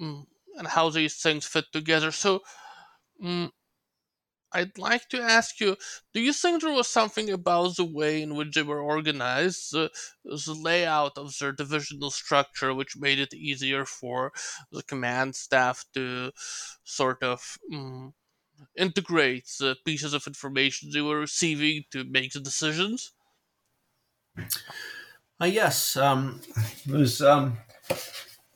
[0.00, 2.10] mm, and how these things fit together.
[2.12, 2.42] So,
[3.22, 3.50] mm,
[4.52, 5.76] I'd like to ask you
[6.12, 9.90] do you think there was something about the way in which they were organized, the,
[10.24, 14.32] the layout of their divisional structure, which made it easier for
[14.72, 16.32] the command staff to
[16.84, 18.14] sort of mm,
[18.76, 23.12] integrate the pieces of information they were receiving to make the decisions?
[25.40, 26.40] Uh, yes, um,
[26.86, 27.20] it was.
[27.22, 27.58] Um,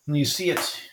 [0.06, 0.90] you see it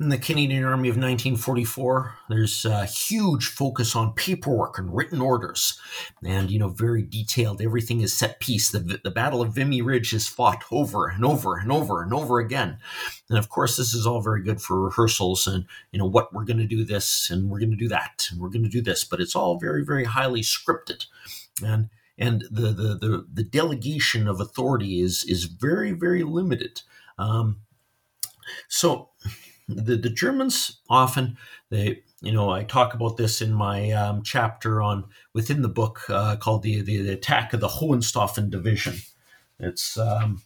[0.00, 5.78] in the Canadian Army of 1944, there's a huge focus on paperwork and written orders,
[6.24, 7.60] and you know, very detailed.
[7.60, 8.70] Everything is set piece.
[8.70, 12.38] The, the Battle of Vimy Ridge is fought over and over and over and over
[12.38, 12.78] again,
[13.28, 16.46] and of course, this is all very good for rehearsals and you know what we're
[16.46, 18.80] going to do this and we're going to do that and we're going to do
[18.80, 21.04] this, but it's all very very highly scripted,
[21.62, 26.80] and and the the the, the delegation of authority is is very very limited.
[27.18, 27.58] Um,
[28.66, 29.09] so
[29.76, 31.36] the, the Germans often
[31.70, 35.04] they you know I talk about this in my um, chapter on
[35.34, 38.96] within the book uh, called the, the, the attack of the Hohenstaufen division.
[39.58, 40.42] It's um,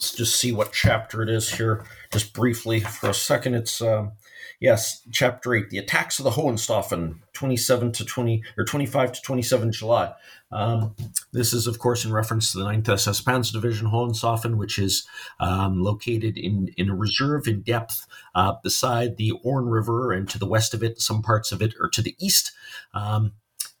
[0.00, 3.54] let's just see what chapter it is here, just briefly for a second.
[3.54, 4.12] It's um,
[4.58, 9.72] yes, chapter eight, the attacks of the Hohenstaufen, twenty-seven to twenty or twenty-five to twenty-seven
[9.72, 10.14] July.
[10.52, 10.96] Um,
[11.32, 15.06] this is, of course, in reference to the 9th SS Panzer Division Hohenstaufen, which is
[15.38, 20.40] um, located in, in a reserve in depth uh, beside the Orne River and to
[20.40, 22.50] the west of it, some parts of it are to the east.
[22.94, 23.34] Um,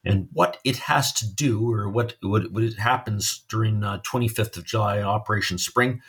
[0.04, 4.64] and what it has to do, or what what, what happens during uh, 25th of
[4.64, 6.00] July Operation Spring,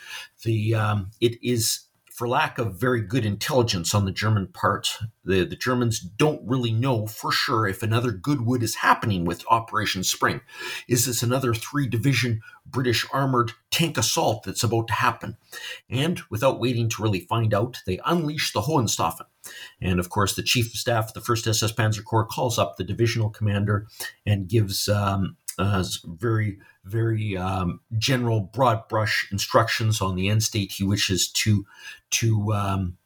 [0.44, 1.80] the um, it is
[2.22, 6.70] for lack of very good intelligence on the German part, the, the Germans don't really
[6.70, 10.40] know for sure if another Goodwood is happening with Operation Spring.
[10.86, 15.36] Is this another three division British armored tank assault that's about to happen?
[15.90, 19.26] And without waiting to really find out, they unleash the Hohenstaufen.
[19.80, 22.76] And of course, the chief of staff of the 1st SS Panzer Corps calls up
[22.76, 23.88] the divisional commander
[24.24, 30.72] and gives um, uh, very very um, general, broad brush instructions on the end state
[30.72, 31.64] he wishes to
[32.10, 32.96] to um,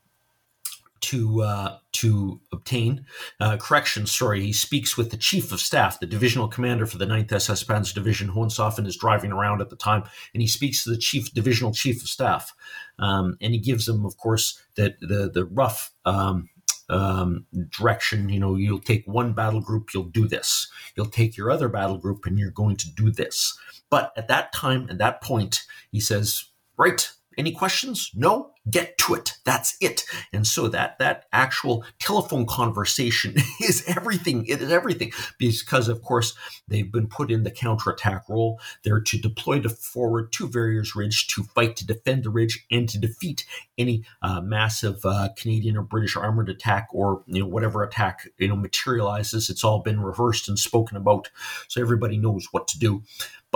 [1.01, 3.05] to uh, to obtain.
[3.39, 7.07] Uh, correction, sorry, he speaks with the chief of staff, the divisional commander for the
[7.07, 8.29] 9th SS Panzer Division.
[8.31, 12.03] Hohenstaufen is driving around at the time, and he speaks to the chief divisional chief
[12.03, 12.55] of staff,
[12.99, 15.93] um, and he gives him, of course, that the the rough.
[16.05, 16.49] Um,
[16.89, 18.29] um, direction.
[18.29, 20.69] You know, you'll take one battle group, you'll do this.
[20.97, 23.59] You'll take your other battle group, and you're going to do this.
[23.91, 26.47] But at that time, at that point, he says,
[26.77, 28.11] Right, any questions?
[28.15, 28.53] No?
[28.69, 29.35] Get to it.
[29.45, 30.05] That's it.
[30.33, 34.45] And so that that actual telephone conversation is everything.
[34.47, 36.35] It is everything because, of course,
[36.67, 38.61] they've been put in the counterattack role.
[38.83, 42.89] They're to deploy to forward to Verrières Ridge to fight to defend the ridge and
[42.89, 43.45] to defeat
[43.79, 48.49] any uh, massive uh, Canadian or British armored attack or you know whatever attack you
[48.49, 49.49] know materializes.
[49.49, 51.31] It's all been rehearsed and spoken about,
[51.69, 53.05] so everybody knows what to do.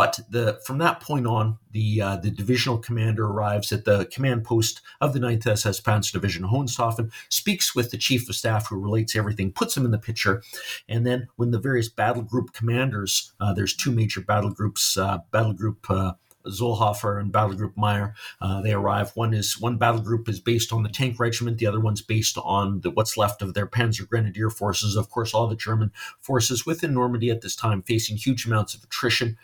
[0.00, 4.44] But the from that point on, the uh, the divisional commander arrives at the command
[4.44, 8.80] post of the 9th SS Panzer Division Hohenstaufen, speaks with the chief of staff who
[8.80, 10.42] relates everything, puts him in the picture,
[10.88, 15.18] and then when the various battle group commanders, uh, there's two major battle groups, uh,
[15.32, 15.84] battle group.
[15.90, 16.14] Uh,
[16.48, 18.14] Zollhofer and Battle Group Meyer.
[18.40, 19.10] Uh, they arrive.
[19.14, 21.58] One is one battle group is based on the tank regiment.
[21.58, 24.96] The other one's based on the, what's left of their Panzer Grenadier forces.
[24.96, 28.82] Of course, all the German forces within Normandy at this time facing huge amounts of
[28.82, 29.36] attrition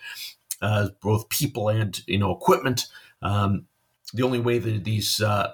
[0.63, 2.87] uh, both people and you know equipment.
[3.23, 3.67] Um,
[4.15, 5.53] the only way that these uh,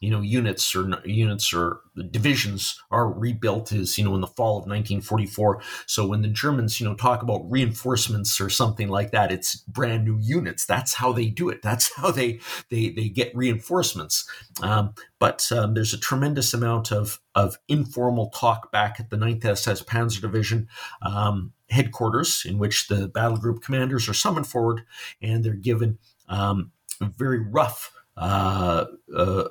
[0.00, 4.58] you know units or units or divisions are rebuilt is you know in the fall
[4.58, 9.32] of 1944 so when the germans you know talk about reinforcements or something like that
[9.32, 10.66] it's brand new units.
[10.66, 11.62] That's how they do it.
[11.62, 12.40] That's how they
[12.70, 14.28] they they get reinforcements.
[14.62, 19.44] Um, but um, there's a tremendous amount of of informal talk back at the 9th
[19.44, 20.68] ss panzer division.
[21.02, 24.82] Um, headquarters in which the battle group commanders are summoned forward
[25.22, 25.98] and they're given
[26.28, 28.84] um, very rough uh,
[29.16, 29.44] uh,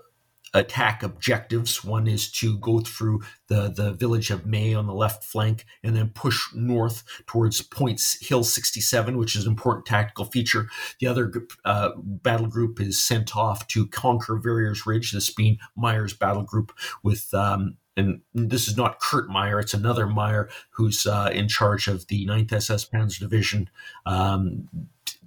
[0.54, 1.84] attack objectives.
[1.84, 5.96] One is to go through the, the village of May on the left flank and
[5.96, 10.68] then push north towards Points Hill 67, which is an important tactical feature.
[11.00, 11.32] The other
[11.66, 16.72] uh, battle group is sent off to conquer Verrières Ridge, this being Meyer's battle group
[17.02, 21.88] with um, and this is not Kurt Meyer, it's another Meyer who's uh, in charge
[21.88, 23.70] of the 9th SS Panzer Division
[24.06, 24.68] um,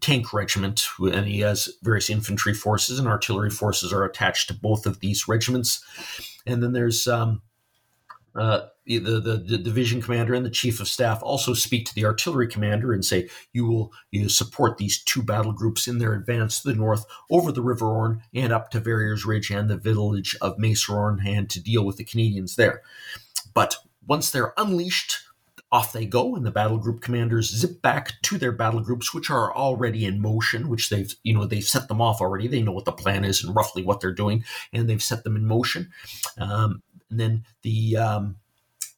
[0.01, 4.87] tank regiment, and he has various infantry forces and artillery forces are attached to both
[4.87, 5.85] of these regiments.
[6.47, 7.43] And then there's um,
[8.35, 12.05] uh, the, the, the, division commander and the chief of staff also speak to the
[12.05, 16.61] artillery commander and say, you will you support these two battle groups in their advance
[16.61, 20.37] to the north over the River Orne and up to Verrières Ridge and the village
[20.41, 22.83] of May-sur-Orne and to deal with the Canadians there.
[23.55, 23.77] But
[24.07, 25.19] once they're unleashed,
[25.73, 29.31] off they go, and the battle group commanders zip back to their battle groups, which
[29.31, 32.47] are already in motion, which they've, you know, they've set them off already.
[32.47, 35.35] They know what the plan is and roughly what they're doing, and they've set them
[35.35, 35.91] in motion.
[36.39, 38.37] Um, and then the um,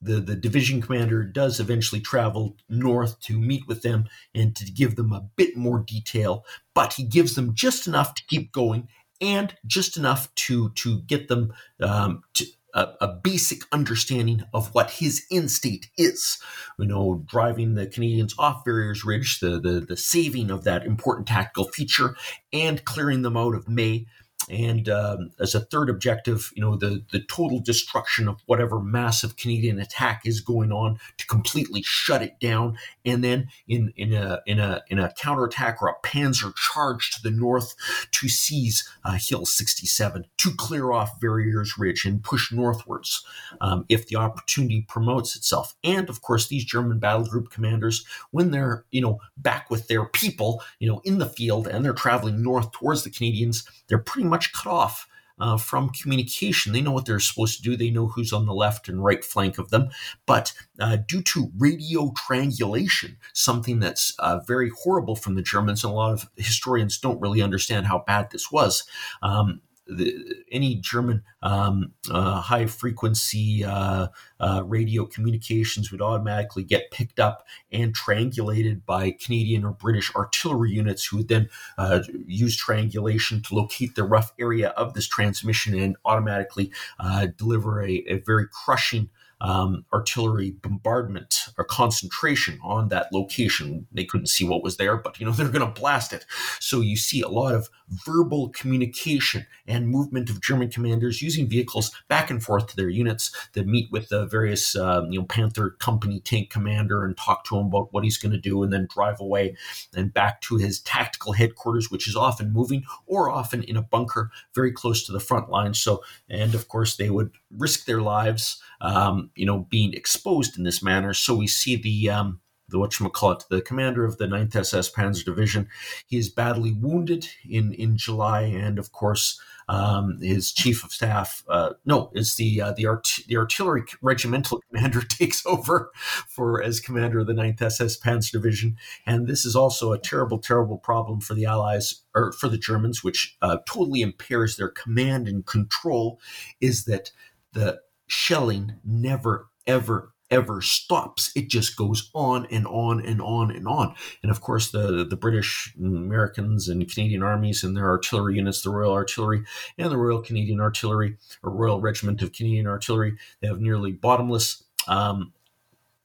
[0.01, 4.97] the the division commander does eventually travel north to meet with them and to give
[4.97, 6.45] them a bit more detail,
[6.75, 8.89] but he gives them just enough to keep going
[9.21, 12.45] and just enough to to get them um, to
[12.75, 16.39] a, a, basic understanding of what his state is.
[16.79, 21.27] You know, driving the Canadians off Verrières Ridge, the, the, the saving of that important
[21.27, 22.15] tactical feature,
[22.53, 24.07] and clearing them out of May
[24.51, 29.37] and um, as a third objective, you know, the, the total destruction of whatever massive
[29.37, 32.79] Canadian attack is going on to completely shut it down.
[33.05, 37.23] And then in, in a in a in a counterattack or a panzer charge to
[37.23, 37.75] the north
[38.13, 43.25] to seize uh, Hill 67, to clear off Verrières Ridge and push northwards
[43.61, 45.75] um, if the opportunity promotes itself.
[45.85, 50.05] And of course, these German battle group commanders, when they're you know back with their
[50.05, 54.29] people, you know, in the field and they're traveling north towards the Canadians, they're pretty
[54.29, 55.09] much much cut off
[55.41, 56.73] uh, from communication.
[56.73, 57.77] They know what they're supposed to do.
[57.77, 59.89] They know who's on the left and right flank of them.
[60.27, 65.93] But uh, due to radio triangulation, something that's uh, very horrible from the Germans, and
[65.93, 68.85] a lot of historians don't really understand how bad this was.
[69.23, 74.09] Um, the, any German um, uh, high frequency uh,
[74.39, 80.71] uh, radio communications would automatically get picked up and triangulated by Canadian or British artillery
[80.71, 85.79] units, who would then uh, use triangulation to locate the rough area of this transmission
[85.79, 86.71] and automatically
[87.01, 89.09] uh, deliver a, a very crushing
[89.41, 93.87] um, artillery bombardment or concentration on that location.
[93.93, 96.27] They couldn't see what was there, but you know they're going to blast it.
[96.61, 97.69] So you see a lot of
[98.05, 103.35] verbal communication and movement of German commanders using vehicles back and forth to their units
[103.55, 107.57] that meet with the various um, you know Panther Company tank commander and talk to
[107.57, 109.57] him about what he's going to do, and then drive away
[109.95, 114.31] and back to his tactical headquarters, which is often moving or often in a bunker
[114.55, 115.75] very close to the front line.
[115.75, 120.65] So, and of course they would risk their lives um, you know, being exposed in
[120.65, 121.15] this manner.
[121.15, 125.69] So we see the um, the it, the commander of the 9th SS Panzer Division.
[126.07, 131.45] He is badly wounded in in July, and of course, um, his chief of staff,
[131.49, 135.91] uh, no, is the uh, the, art- the artillery regimental commander takes over
[136.29, 138.77] for as commander of the 9th SS Panzer Division,
[139.07, 143.03] and this is also a terrible, terrible problem for the Allies or for the Germans,
[143.03, 146.21] which uh, totally impairs their command and control.
[146.61, 147.13] Is that
[147.53, 151.31] the shelling never, ever, ever stops.
[151.37, 153.95] It just goes on and on and on and on.
[154.23, 158.71] And of course, the, the British, Americans, and Canadian armies and their artillery units, the
[158.71, 159.45] Royal Artillery
[159.77, 164.65] and the Royal Canadian Artillery, or Royal Regiment of Canadian Artillery, they have nearly bottomless.
[164.87, 165.33] Um,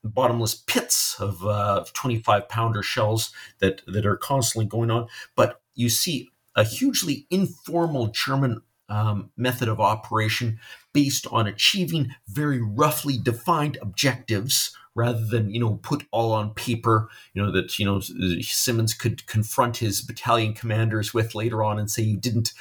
[0.06, 5.08] bottomless pits of uh, 25 pounder shells that, that are constantly going on.
[5.34, 8.60] But you see a hugely informal German
[8.94, 10.60] um, method of operation
[10.92, 17.08] based on achieving very roughly defined objectives rather than you know put all on paper
[17.32, 18.00] you know that you know
[18.40, 22.52] Simonds could confront his battalion commanders with later on and say you didn't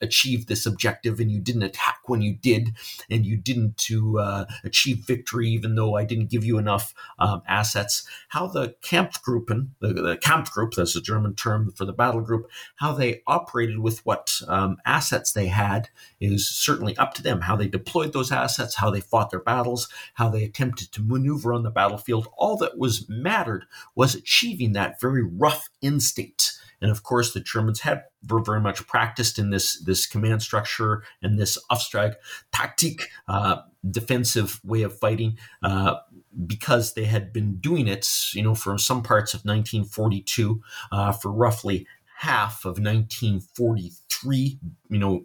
[0.00, 2.74] achieve this objective and you didn't attack when you did
[3.10, 7.42] and you didn't to uh, achieve victory even though i didn't give you enough um,
[7.46, 8.06] assets.
[8.28, 12.92] How the kampfgruppen the, the kampfgruppe that's a german term for the battle group how
[12.92, 15.88] they operated with what um, assets they had
[16.20, 17.42] is certainly up to them.
[17.42, 21.52] How they deployed those assets how they fought their battles how they attempted to maneuver
[21.52, 22.28] on the battlefield.
[22.36, 23.64] All that was mattered
[23.94, 26.58] was achieving that very rough instinct.
[26.80, 31.04] And of course, the Germans had were very much practiced in this this command structure
[31.22, 32.14] and this Auftrag
[32.52, 33.58] tactic, uh,
[33.88, 35.96] defensive way of fighting, uh,
[36.44, 40.60] because they had been doing it, you know, from some parts of 1942
[40.90, 41.86] uh, for roughly
[42.22, 44.58] half of 1943,
[44.90, 45.24] you know,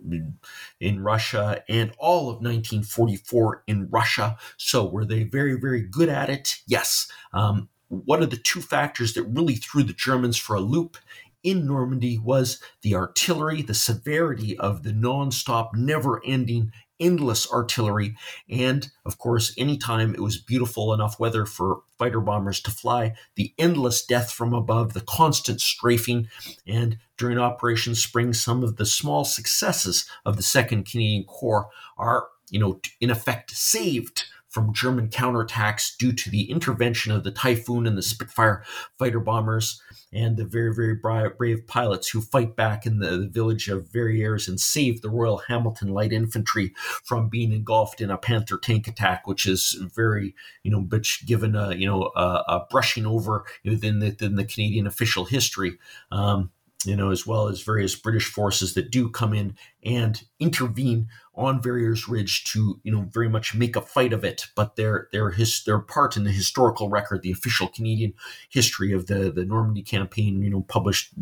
[0.80, 4.36] in Russia and all of 1944 in Russia.
[4.58, 6.56] So were they very, very good at it?
[6.66, 7.08] Yes.
[7.34, 10.98] Um, one of the two factors that really threw the Germans for a loop
[11.44, 18.16] in Normandy was the artillery, the severity of the non-stop, never-ending endless artillery.
[18.50, 23.54] And of course, anytime it was beautiful enough weather for fighter bombers to fly, the
[23.58, 26.28] endless death from above, the constant strafing,
[26.66, 32.28] and during Operation Spring, some of the small successes of the 2nd Canadian Corps are,
[32.50, 34.26] you know, in effect saved
[34.58, 38.64] from German counterattacks due to the intervention of the Typhoon and the Spitfire
[38.98, 39.80] fighter bombers
[40.12, 44.60] and the very, very brave pilots who fight back in the, village of Verrières and
[44.60, 49.46] save the Royal Hamilton Light Infantry from being engulfed in a Panther tank attack, which
[49.46, 50.34] is very,
[50.64, 50.90] you know,
[51.28, 55.78] given a, you know, a, a brushing over within the, within the Canadian official history.
[56.12, 56.50] Um,
[56.86, 61.62] you know, as well as various British forces that do come in and intervene on
[61.62, 64.46] Verrières Ridge to, you know, very much make a fight of it.
[64.56, 68.14] But their their his their part in the historical record, the official Canadian
[68.50, 71.14] history of the the Normandy campaign, you know, published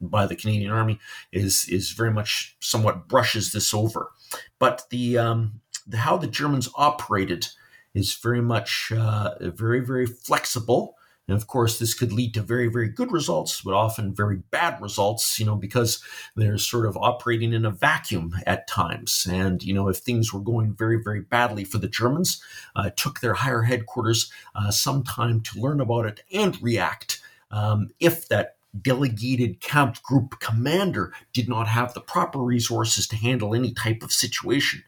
[0.00, 0.98] by the Canadian Army,
[1.30, 4.10] is is very much somewhat brushes this over.
[4.58, 7.46] But the um, the how the Germans operated
[7.94, 10.96] is very much uh, very very flexible
[11.30, 14.80] and of course, this could lead to very, very good results, but often very bad
[14.82, 16.02] results, you know, because
[16.34, 19.28] they're sort of operating in a vacuum at times.
[19.30, 22.42] And, you know, if things were going very, very badly for the Germans,
[22.74, 27.20] uh, it took their higher headquarters uh, some time to learn about it and react.
[27.52, 33.54] Um, if that delegated camp group commander did not have the proper resources to handle
[33.54, 34.82] any type of situation.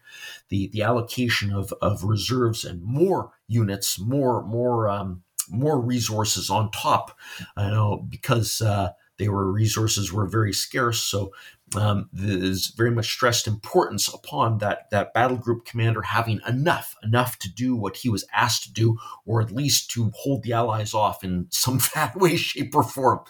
[0.48, 5.22] The, the allocation of, of reserves and more units, more, more, um,
[5.52, 7.18] more resources on top.
[7.56, 11.00] I know because uh, they were resources were very scarce.
[11.00, 11.32] So
[11.76, 17.38] um, there's very much stressed importance upon that that battle group commander having enough enough
[17.40, 20.94] to do what he was asked to do, or at least to hold the Allies
[20.94, 23.20] off in some fat way, shape, or form.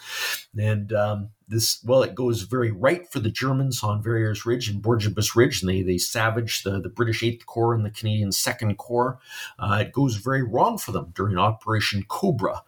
[0.57, 4.81] And um, this well, it goes very right for the Germans on Verrières Ridge and
[4.81, 8.77] Bourguebus Ridge, and they they savage the, the British Eighth Corps and the Canadian Second
[8.77, 9.19] Corps.
[9.59, 12.63] Uh, it goes very wrong for them during Operation Cobra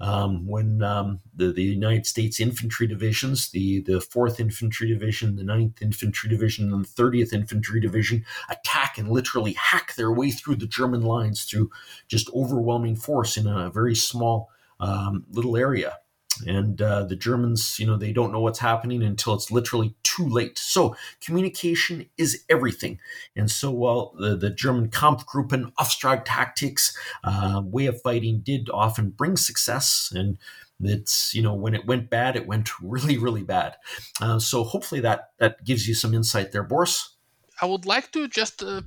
[0.00, 5.42] um, when um, the, the United States infantry divisions, the, the 4th Infantry Division, the
[5.42, 10.56] 9th Infantry Division, and the 30th Infantry Division attack and literally hack their way through
[10.56, 11.70] the German lines through
[12.06, 15.98] just overwhelming force in a very small um, little area
[16.46, 20.28] and uh, the Germans, you know, they don't know what's happening until it's literally too
[20.28, 20.58] late.
[20.58, 22.98] So communication is everything.
[23.36, 29.10] And so while the, the German Kampfgruppen, Auftrag tactics, uh, way of fighting did often
[29.10, 30.38] bring success, and
[30.80, 33.76] it's you know when it went bad, it went really really bad.
[34.20, 37.16] Uh, so hopefully that that gives you some insight there, Boris.
[37.60, 38.82] I would like to just uh,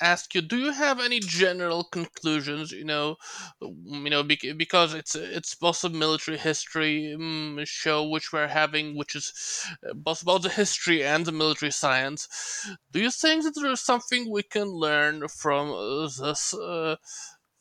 [0.00, 3.16] ask you do you have any general conclusions you know
[3.60, 9.16] you know because it's it's both a military history um, show which we're having which
[9.16, 9.32] is
[9.88, 12.28] uh, both about the history and the military science.
[12.90, 16.96] Do you think that there is something we can learn from uh, this uh,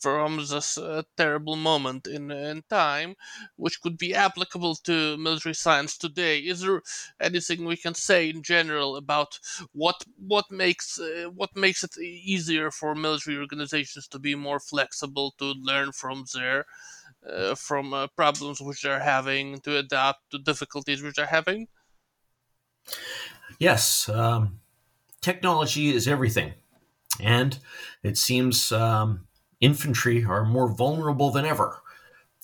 [0.02, 3.16] from this uh, terrible moment in, in time,
[3.56, 6.40] which could be applicable to military science today.
[6.40, 6.82] Is there
[7.20, 9.40] anything we can say in general about
[9.74, 15.34] what what makes uh, what makes it easier for military organizations to be more flexible,
[15.38, 16.66] to learn from their
[17.30, 21.68] uh, from uh, problems which they're having, to adapt to difficulties which they're having?
[23.60, 24.60] Yes, um,
[25.22, 26.54] technology is everything,
[27.20, 27.60] and
[28.02, 28.72] it seems.
[28.72, 29.28] Um,
[29.62, 31.82] infantry are more vulnerable than ever.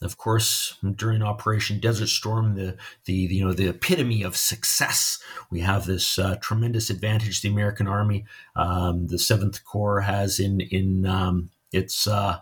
[0.02, 5.62] Of course, during Operation Desert Storm, the, the you know the epitome of success, we
[5.62, 11.08] have this uh, tremendous advantage the American Army, um, the Seventh Corps has in in
[11.08, 12.42] um, its uh,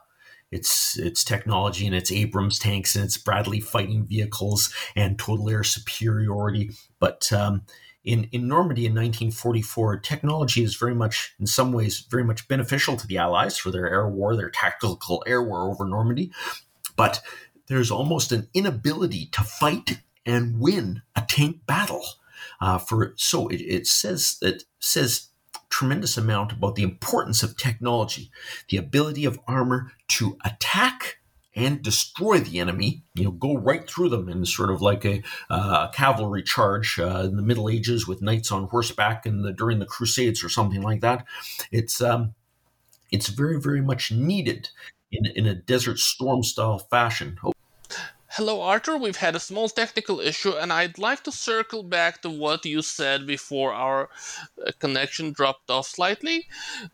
[0.51, 5.63] its its technology and its Abrams tanks and its Bradley fighting vehicles and total air
[5.63, 6.71] superiority.
[6.99, 7.61] But um,
[8.05, 12.95] in, in Normandy in 1944, technology is very much, in some ways, very much beneficial
[12.95, 16.31] to the Allies for their air war, their tactical air war over Normandy.
[16.95, 17.21] But
[17.67, 22.05] there's almost an inability to fight and win a tank battle.
[22.61, 25.29] Uh, for so it, it says that says
[25.69, 28.31] tremendous amount about the importance of technology,
[28.69, 31.17] the ability of armor to attack
[31.55, 35.23] and destroy the enemy, you know, go right through them in sort of like a
[35.49, 39.79] uh, cavalry charge uh, in the Middle Ages with knights on horseback and the during
[39.79, 41.25] the Crusades or something like that.
[41.71, 42.35] It's um,
[43.11, 44.69] it's very very much needed
[45.11, 47.37] in in a Desert Storm style fashion.
[48.37, 48.97] Hello, Arthur.
[48.97, 52.81] We've had a small technical issue, and I'd like to circle back to what you
[52.81, 54.09] said before our
[54.59, 56.45] uh, connection dropped off slightly.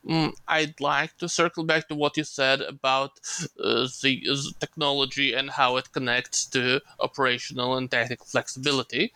[0.07, 3.19] Mm, I'd like to circle back to what you said about
[3.59, 9.11] uh, the uh, technology and how it connects to operational and technical flexibility.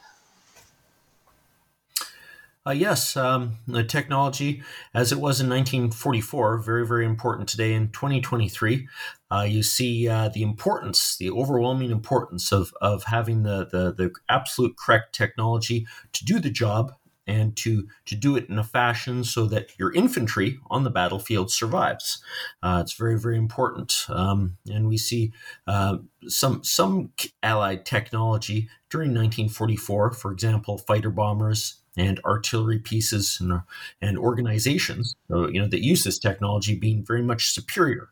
[2.67, 4.63] Uh, yes, um, the technology,
[4.93, 8.87] as it was in 1944, very, very important today in 2023.
[9.29, 14.11] Uh, you see uh, the importance, the overwhelming importance of, of having the, the, the
[14.29, 16.93] absolute correct technology to do the job
[17.27, 21.51] and to to do it in a fashion so that your infantry on the battlefield
[21.51, 22.23] survives.
[22.61, 25.33] Uh, it's very very important, um, and we see
[25.65, 25.97] uh,
[26.27, 27.11] some some
[27.41, 33.61] Allied technology during 1944, for example, fighter bombers and artillery pieces and,
[34.01, 38.09] and organizations, you know, that use this technology being very much superior.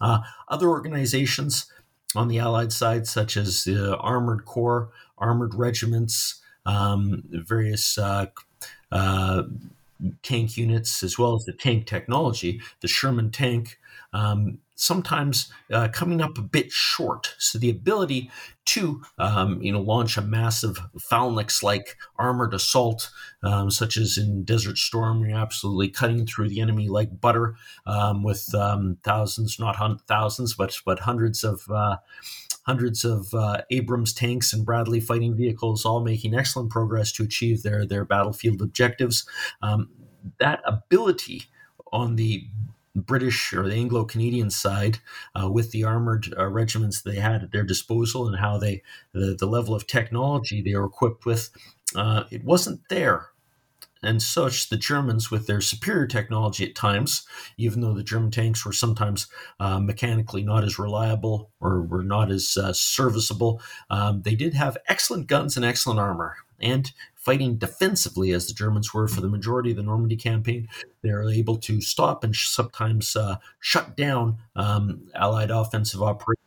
[0.00, 1.66] Uh, other organizations
[2.16, 8.26] on the Allied side, such as the Armored Corps, armored regiments, um, various uh,
[8.92, 9.42] uh,
[10.22, 13.78] tank units, as well as the tank technology, the Sherman tank,
[14.12, 17.34] um, sometimes uh, coming up a bit short.
[17.38, 18.30] So the ability
[18.66, 23.10] to, um, you know, launch a massive phalanx-like armored assault,
[23.42, 27.56] um, such as in Desert Storm, you're absolutely cutting through the enemy like butter,
[27.86, 31.70] um, with um, thousands, not hun- thousands, but but hundreds of.
[31.70, 31.96] Uh,
[32.66, 37.62] hundreds of uh, Abrams tanks and Bradley fighting vehicles, all making excellent progress to achieve
[37.62, 39.28] their their battlefield objectives.
[39.60, 39.90] Um,
[40.38, 41.42] that ability
[41.92, 42.46] on the
[42.94, 44.98] British or the Anglo Canadian side
[45.40, 48.82] uh, with the armored uh, regiments they had at their disposal and how they
[49.12, 51.50] the, the level of technology they were equipped with
[51.96, 53.28] uh, it wasn't there.
[54.02, 57.26] And such the Germans with their superior technology at times
[57.56, 59.28] even though the German tanks were sometimes
[59.58, 64.76] uh, mechanically not as reliable or were not as uh, serviceable um, they did have
[64.88, 66.36] excellent guns and excellent armor.
[66.60, 66.92] And
[67.24, 70.68] fighting defensively as the Germans were for the majority of the Normandy campaign.
[71.02, 76.44] They are able to stop and sometimes uh, shut down um, Allied offensive operations.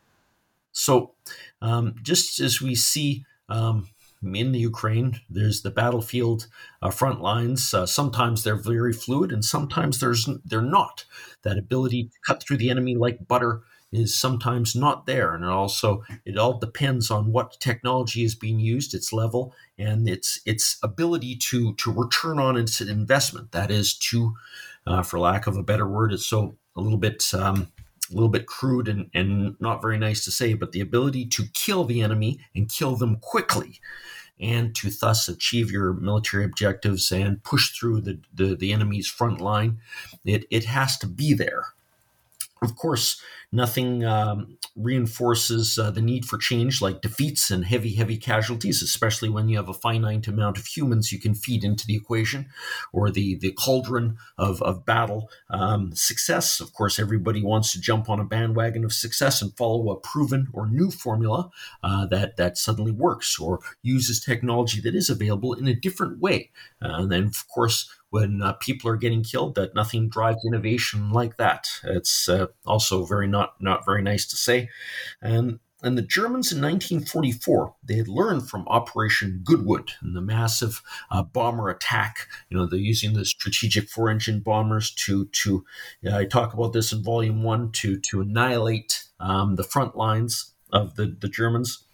[0.72, 1.12] So,
[1.60, 3.88] um, just as we see um,
[4.22, 6.46] in the Ukraine, there's the battlefield
[6.82, 7.74] uh, front lines.
[7.74, 11.04] Uh, sometimes they're very fluid, and sometimes there's they're not.
[11.42, 13.62] That ability to cut through the enemy like butter
[13.92, 15.34] is sometimes not there.
[15.34, 20.08] And it also it all depends on what technology is being used its level and
[20.08, 23.52] its its ability to to return on its investment.
[23.52, 24.34] That is to
[24.86, 27.68] uh, for lack of a better word it's so a little bit um,
[28.10, 31.44] a little bit crude and, and not very nice to say but the ability to
[31.52, 33.80] kill the enemy and kill them quickly
[34.40, 39.40] and to thus achieve your military objectives and push through the, the, the enemy's front
[39.40, 39.78] line
[40.24, 41.66] it, it has to be there.
[42.62, 43.20] Of course,
[43.50, 49.28] nothing um, reinforces uh, the need for change like defeats and heavy, heavy casualties, especially
[49.28, 52.46] when you have a finite amount of humans you can feed into the equation
[52.92, 55.30] or the, the cauldron of, of battle.
[55.50, 59.90] Um, success, of course, everybody wants to jump on a bandwagon of success and follow
[59.90, 61.50] a proven or new formula
[61.82, 66.50] uh, that, that suddenly works or uses technology that is available in a different way.
[66.82, 71.10] Uh, and then, of course, when uh, people are getting killed that nothing drives innovation
[71.10, 74.68] like that it's uh, also very not not very nice to say
[75.22, 80.82] and and the Germans in 1944, they had learned from Operation Goodwood and the massive
[81.10, 82.26] uh, bomber attack.
[82.50, 85.64] You know, they're using the strategic four-engine bombers to to.
[86.12, 90.96] I talk about this in Volume One to to annihilate um, the front lines of
[90.96, 91.84] the the Germans,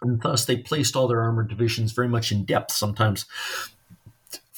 [0.00, 2.70] and thus they placed all their armored divisions very much in depth.
[2.70, 3.26] Sometimes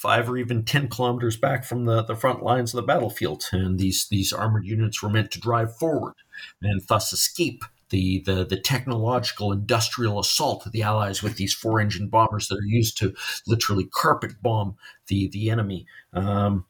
[0.02, 3.44] five or even 10 kilometers back from the, the front lines of the battlefield.
[3.52, 6.14] And these, these armored units were meant to drive forward
[6.60, 11.78] and thus escape the, the, the technological industrial assault of the Allies with these four
[11.78, 13.14] engine bombers that are used to
[13.46, 14.74] literally carpet bomb
[15.06, 15.86] the, the enemy.
[16.12, 16.64] Um,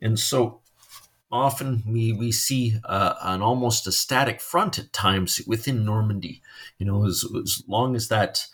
[0.00, 0.60] and so
[1.32, 6.40] often we, we see uh, an almost a static front at times within Normandy.
[6.78, 8.46] You know, as, as long as that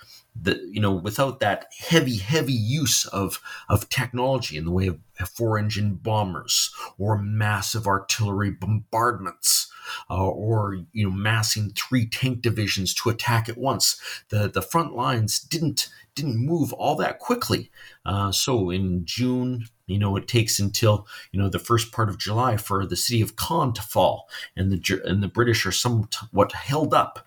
[0.42, 4.98] the you know without that heavy heavy use of of technology in the way of
[5.34, 9.70] four engine bombers or massive artillery bombardments
[10.10, 14.94] uh, or you know massing three tank divisions to attack at once the the front
[14.94, 17.70] lines didn't didn't move all that quickly.
[18.04, 22.18] Uh, so in June you know it takes until you know the first part of
[22.18, 26.52] July for the city of Caen to fall and the and the British are somewhat
[26.52, 27.26] held up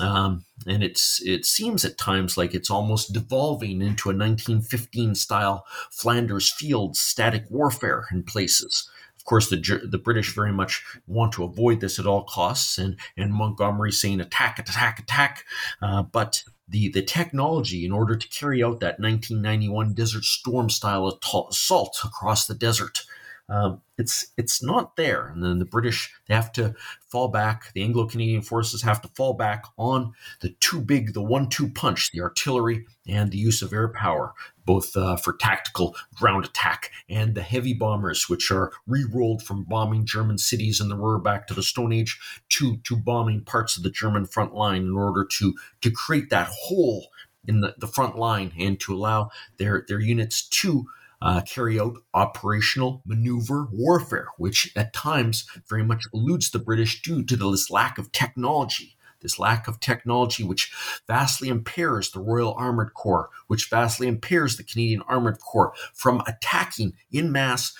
[0.00, 5.64] um, and it's it seems at times like it's almost devolving into a 1915 style
[5.90, 8.88] Flanders Field static warfare in places.
[9.16, 12.96] Of course, the the British very much want to avoid this at all costs, and
[13.16, 15.44] and Montgomery saying attack, attack, attack.
[15.82, 21.18] Uh, but the the technology in order to carry out that 1991 Desert Storm style
[21.50, 23.02] assault across the desert
[23.48, 25.28] um, it's it's not there.
[25.28, 26.74] And then the British they have to
[27.08, 27.72] fall back.
[27.72, 32.20] The Anglo-Canadian forces have to fall back on the two big, the one-two punch, the
[32.20, 34.34] artillery and the use of air power,
[34.64, 40.04] both uh, for tactical ground attack and the heavy bombers, which are re-rolled from bombing
[40.04, 42.18] German cities in the Ruhr back to the Stone Age
[42.50, 46.48] to to bombing parts of the German front line in order to to create that
[46.48, 47.06] hole
[47.46, 50.86] in the, the front line and to allow their their units to
[51.22, 57.24] uh, carry out operational maneuver warfare, which at times very much eludes the British due
[57.24, 60.70] to this lack of technology this lack of technology, which
[61.06, 66.92] vastly impairs the Royal Armored Corps, which vastly impairs the Canadian Armored Corps from attacking
[67.10, 67.72] in mass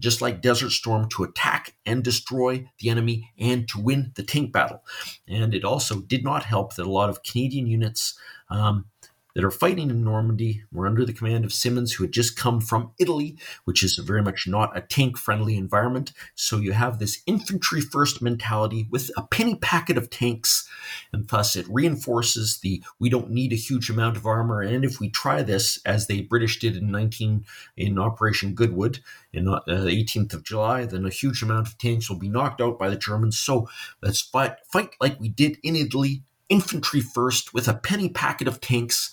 [0.00, 4.50] just like Desert Storm, to attack and destroy the enemy and to win the tank
[4.50, 4.82] battle.
[5.28, 8.18] And it also did not help that a lot of Canadian units
[8.48, 8.86] um,
[9.34, 12.60] that are fighting in Normandy were under the command of Simonds, who had just come
[12.60, 16.12] from Italy, which is very much not a tank friendly environment.
[16.34, 20.68] So you have this infantry first mentality with a penny packet of tanks,
[21.12, 24.60] and thus it reinforces the we don't need a huge amount of armor.
[24.60, 27.44] And if we try this, as the British did in 19
[27.76, 29.00] in Operation Goodwood
[29.32, 32.60] in uh, the 18th of July, then a huge amount of tanks will be knocked
[32.60, 33.38] out by the Germans.
[33.38, 33.68] So
[34.02, 38.60] let's fight, fight like we did in Italy infantry first with a penny packet of
[38.60, 39.10] tanks.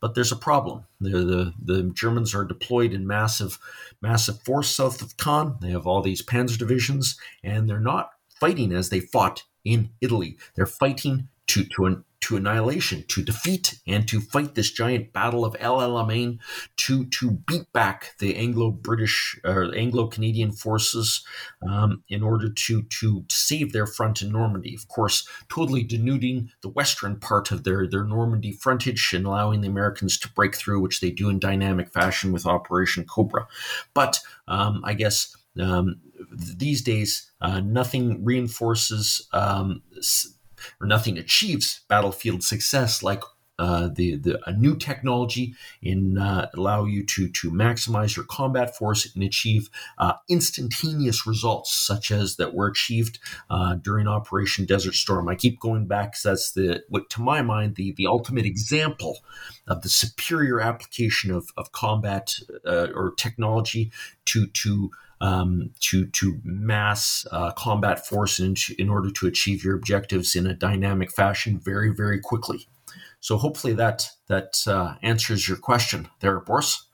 [0.00, 0.84] But there's a problem.
[1.00, 3.58] The, the, the Germans are deployed in massive,
[4.00, 5.56] massive force south of Caen.
[5.60, 8.10] They have all these panzer divisions, and they're not
[8.40, 10.36] fighting as they fought in Italy.
[10.54, 15.46] They're fighting to, to an to annihilation, to defeat and to fight this giant battle
[15.46, 16.38] of El Alamein,
[16.76, 21.24] to to beat back the Anglo-British or Anglo-Canadian forces
[21.66, 24.74] um, in order to to save their front in Normandy.
[24.74, 29.68] Of course, totally denuding the western part of their their Normandy frontage and allowing the
[29.68, 33.46] Americans to break through, which they do in dynamic fashion with Operation Cobra.
[33.94, 35.34] But um, I guess.
[35.58, 36.00] Um,
[36.30, 39.82] these days, uh, nothing reinforces um,
[40.80, 43.22] or nothing achieves battlefield success like
[43.58, 48.76] uh, the, the a new technology in uh, allow you to to maximize your combat
[48.76, 53.18] force and achieve uh, instantaneous results, such as that were achieved
[53.50, 55.28] uh, during Operation Desert Storm.
[55.28, 59.18] I keep going back because that's the what to my mind the the ultimate example
[59.66, 62.34] of the superior application of of combat
[62.66, 63.90] uh, or technology
[64.26, 64.90] to to
[65.20, 70.46] um, to to mass uh, combat force in, in order to achieve your objectives in
[70.46, 72.68] a dynamic fashion very very quickly.
[73.28, 76.86] So hopefully that that uh, answers your question there, Boris.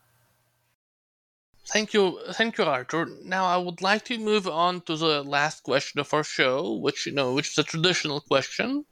[1.64, 3.06] Thank you, thank you, Arthur.
[3.22, 7.06] Now I would like to move on to the last question of our show, which
[7.06, 8.84] you know, which is a traditional question.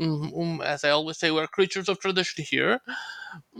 [0.00, 2.78] Um, as I always say, we're creatures of tradition here.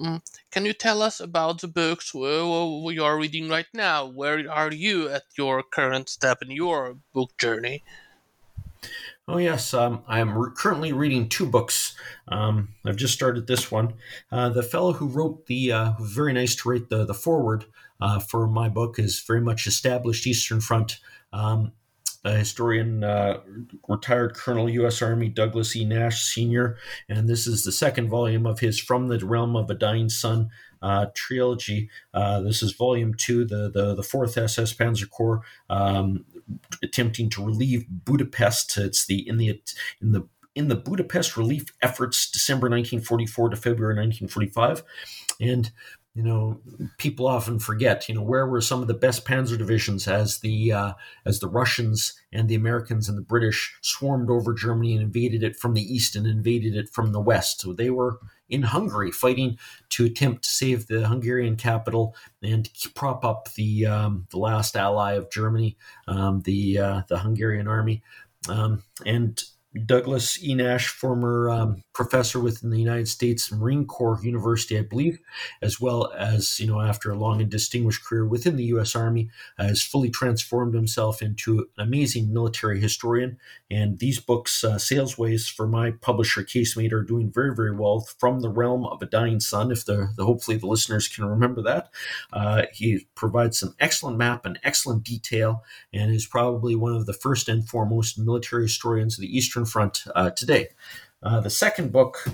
[0.00, 4.06] Um, can you tell us about the books you are reading right now?
[4.06, 7.82] Where are you at your current step in your book journey?
[9.30, 11.94] Oh yes, um, I am re- currently reading two books.
[12.26, 13.94] Um, I've just started this one.
[14.32, 17.66] Uh, the fellow who wrote the uh, very nice to write the the foreword
[18.00, 20.98] uh, for my book is very much established Eastern Front
[21.32, 21.70] um,
[22.24, 23.38] a historian, uh,
[23.88, 25.00] retired Colonel U.S.
[25.00, 25.84] Army Douglas E.
[25.84, 26.76] Nash Sr.,
[27.08, 30.50] and this is the second volume of his From the Realm of a Dying Sun
[30.82, 31.88] uh, trilogy.
[32.12, 36.24] Uh, this is volume two, the the, the fourth SS Panzer Corps um,
[36.82, 38.76] attempting to relieve Budapest.
[38.76, 39.60] It's the in the
[40.00, 44.82] in the in the Budapest relief efforts, December 1944 to February 1945,
[45.40, 45.70] and
[46.14, 46.60] you know,
[46.98, 50.72] people often forget, you know, where were some of the best panzer divisions as the
[50.72, 50.92] uh,
[51.24, 55.56] as the Russians and the Americans and the British swarmed over Germany and invaded it
[55.56, 57.60] from the east and invaded it from the west.
[57.60, 58.18] So they were
[58.50, 59.58] in Hungary fighting
[59.90, 65.14] to attempt to save the Hungarian capital and prop up the um, the last ally
[65.14, 65.76] of Germany,
[66.08, 68.02] um, the uh, the Hungarian army.
[68.48, 69.42] Um, and
[69.86, 70.54] Douglas E.
[70.54, 75.18] Nash, former um, professor within the United States Marine Corps University, I believe,
[75.60, 78.94] as well as, you know, after a long and distinguished career within the U.S.
[78.94, 83.38] Army, has fully transformed himself into an amazing military historian.
[83.70, 88.40] And these books, uh, Sailsways, for my publisher, Casemate, are doing very, very well from
[88.40, 91.90] the realm of a dying sun, if the, the hopefully the listeners can remember that.
[92.32, 97.12] Uh, he provides some excellent map and excellent detail and is probably one of the
[97.12, 100.68] first and foremost military historians of the Eastern Front uh, today.
[101.22, 102.24] Uh, the second book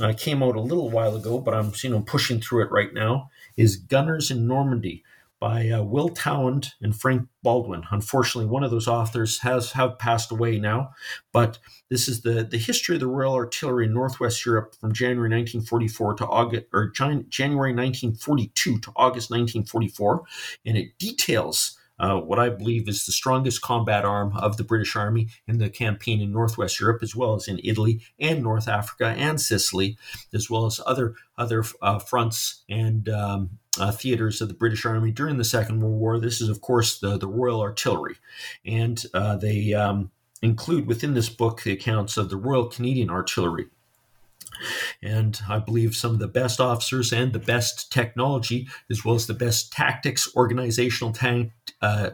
[0.00, 2.92] uh, came out a little while ago, but I'm you know pushing through it right
[2.92, 3.30] now.
[3.56, 5.04] Is Gunners in Normandy
[5.44, 7.84] by uh, Will Townend and Frank Baldwin.
[7.90, 10.90] Unfortunately, one of those authors has have passed away now,
[11.32, 11.58] but
[11.90, 16.14] this is the the history of the Royal Artillery in Northwest Europe from January 1944
[16.14, 20.22] to August or January 1942 to August 1944,
[20.64, 24.96] and it details uh, what I believe is the strongest combat arm of the British
[24.96, 29.14] Army in the campaign in Northwest Europe, as well as in Italy and North Africa
[29.16, 29.96] and Sicily,
[30.32, 35.10] as well as other other uh, fronts and um, uh, theaters of the British Army
[35.10, 36.18] during the Second World War.
[36.18, 38.16] This is, of course, the, the Royal Artillery,
[38.64, 40.10] and uh, they um,
[40.42, 43.66] include within this book the accounts of the Royal Canadian Artillery.
[45.02, 49.26] And I believe some of the best officers and the best technology, as well as
[49.26, 51.52] the best tactics, organizational tank,
[51.84, 52.10] uh,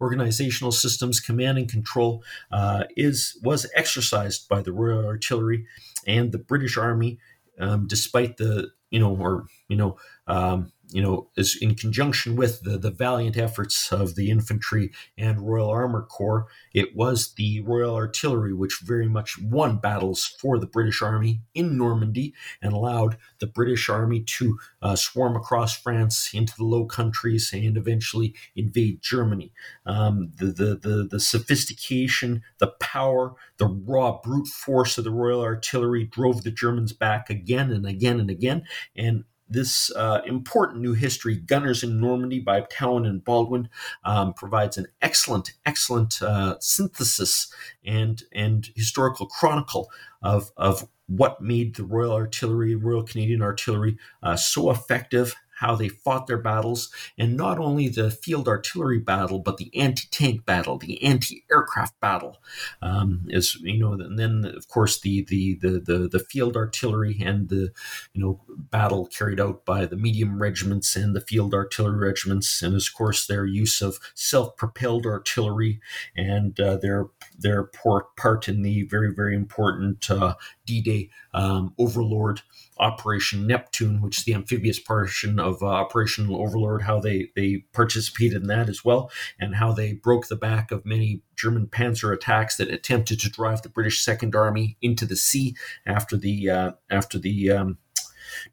[0.00, 2.22] organizational systems, command and control,
[2.52, 5.66] uh, is was exercised by the Royal Artillery
[6.06, 7.18] and the British Army,
[7.58, 9.96] um, despite the you know or you know
[10.26, 15.40] um, you know, is in conjunction with the, the valiant efforts of the infantry and
[15.40, 20.66] Royal Armor Corps, it was the Royal Artillery which very much won battles for the
[20.66, 26.54] British Army in Normandy and allowed the British Army to uh, swarm across France into
[26.56, 29.52] the Low Countries and eventually invade Germany.
[29.86, 35.40] Um, the, the, the, the sophistication, the power, the raw brute force of the Royal
[35.40, 38.64] Artillery drove the Germans back again and again and again.
[38.96, 39.24] And
[39.54, 43.68] this uh, important new history, Gunners in Normandy by Cowan and Baldwin,
[44.04, 47.52] um, provides an excellent, excellent uh, synthesis
[47.86, 49.88] and and historical chronicle
[50.22, 55.34] of of what made the Royal Artillery, Royal Canadian Artillery, uh, so effective,
[55.64, 60.44] how they fought their battles, and not only the field artillery battle, but the anti-tank
[60.44, 62.36] battle, the anti-aircraft battle,
[62.82, 67.16] um, is you know, and then of course the, the the the the field artillery
[67.24, 67.72] and the
[68.12, 72.74] you know battle carried out by the medium regiments and the field artillery regiments, and
[72.74, 75.80] of course their use of self-propelled artillery
[76.14, 77.06] and uh, their
[77.38, 80.34] their part in the very very important uh,
[80.66, 82.42] D-Day um, Overlord
[82.78, 88.42] Operation Neptune, which is the amphibious portion of uh, Operation Overlord, how they, they participated
[88.42, 92.56] in that as well, and how they broke the back of many German panzer attacks
[92.56, 95.54] that attempted to drive the British Second Army into the sea
[95.86, 97.78] after the uh, after the um,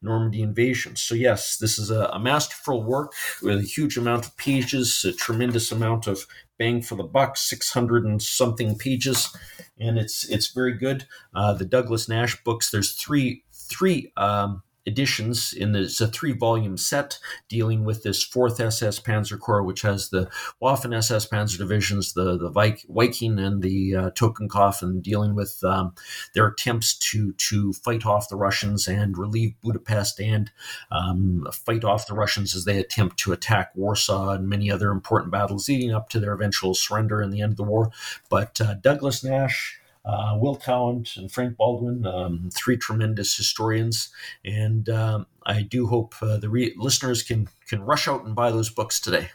[0.02, 0.96] Normandy invasion.
[0.96, 5.14] So yes, this is a, a, masterful work with a huge amount of pages, a
[5.14, 6.26] tremendous amount of
[6.58, 9.36] bang for the buck, six hundred and something pages,
[9.80, 11.06] and it's it's very good.
[11.34, 12.70] Uh, the Douglas Nash books.
[12.70, 18.60] There's three three um, editions in this a three volume set dealing with this fourth
[18.60, 20.30] SS Panzer Corps, which has the
[20.62, 25.94] Waffen SS Panzer divisions, the the Viking and the uh, Totenkopf, and dealing with um,
[26.34, 30.52] their attempts to to fight off the Russians and relieve Budapest and
[30.92, 35.32] um, fight off the Russians as they attempt to attack Warsaw and many other important
[35.32, 37.92] battles leading up to their eventual surrender and the end of the war.
[38.30, 44.10] But uh, Douglas Nash uh, Will Cowan and Frank Baldwin, um, three tremendous historians,
[44.44, 48.52] and um, I do hope uh, the re- listeners can can rush out and buy
[48.52, 49.30] those books today.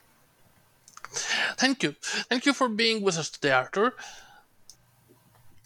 [1.57, 3.95] Thank you, thank you for being with us today, Arthur.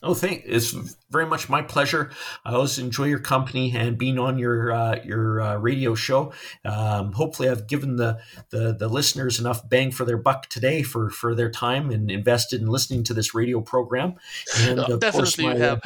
[0.02, 0.44] Oh, thank.
[0.46, 0.70] It's
[1.10, 2.10] very much my pleasure.
[2.44, 6.32] I always enjoy your company and being on your uh, your uh, radio show.
[6.64, 11.10] Um, hopefully, I've given the, the the listeners enough bang for their buck today for
[11.10, 14.14] for their time and invested in listening to this radio program.
[14.60, 15.80] And definitely my, you have.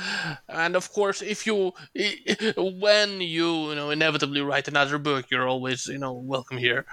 [0.49, 1.73] And of course, if you
[2.57, 6.87] when you you know inevitably write another book, you're always you know welcome here.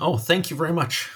[0.00, 1.10] Oh, thank you very much.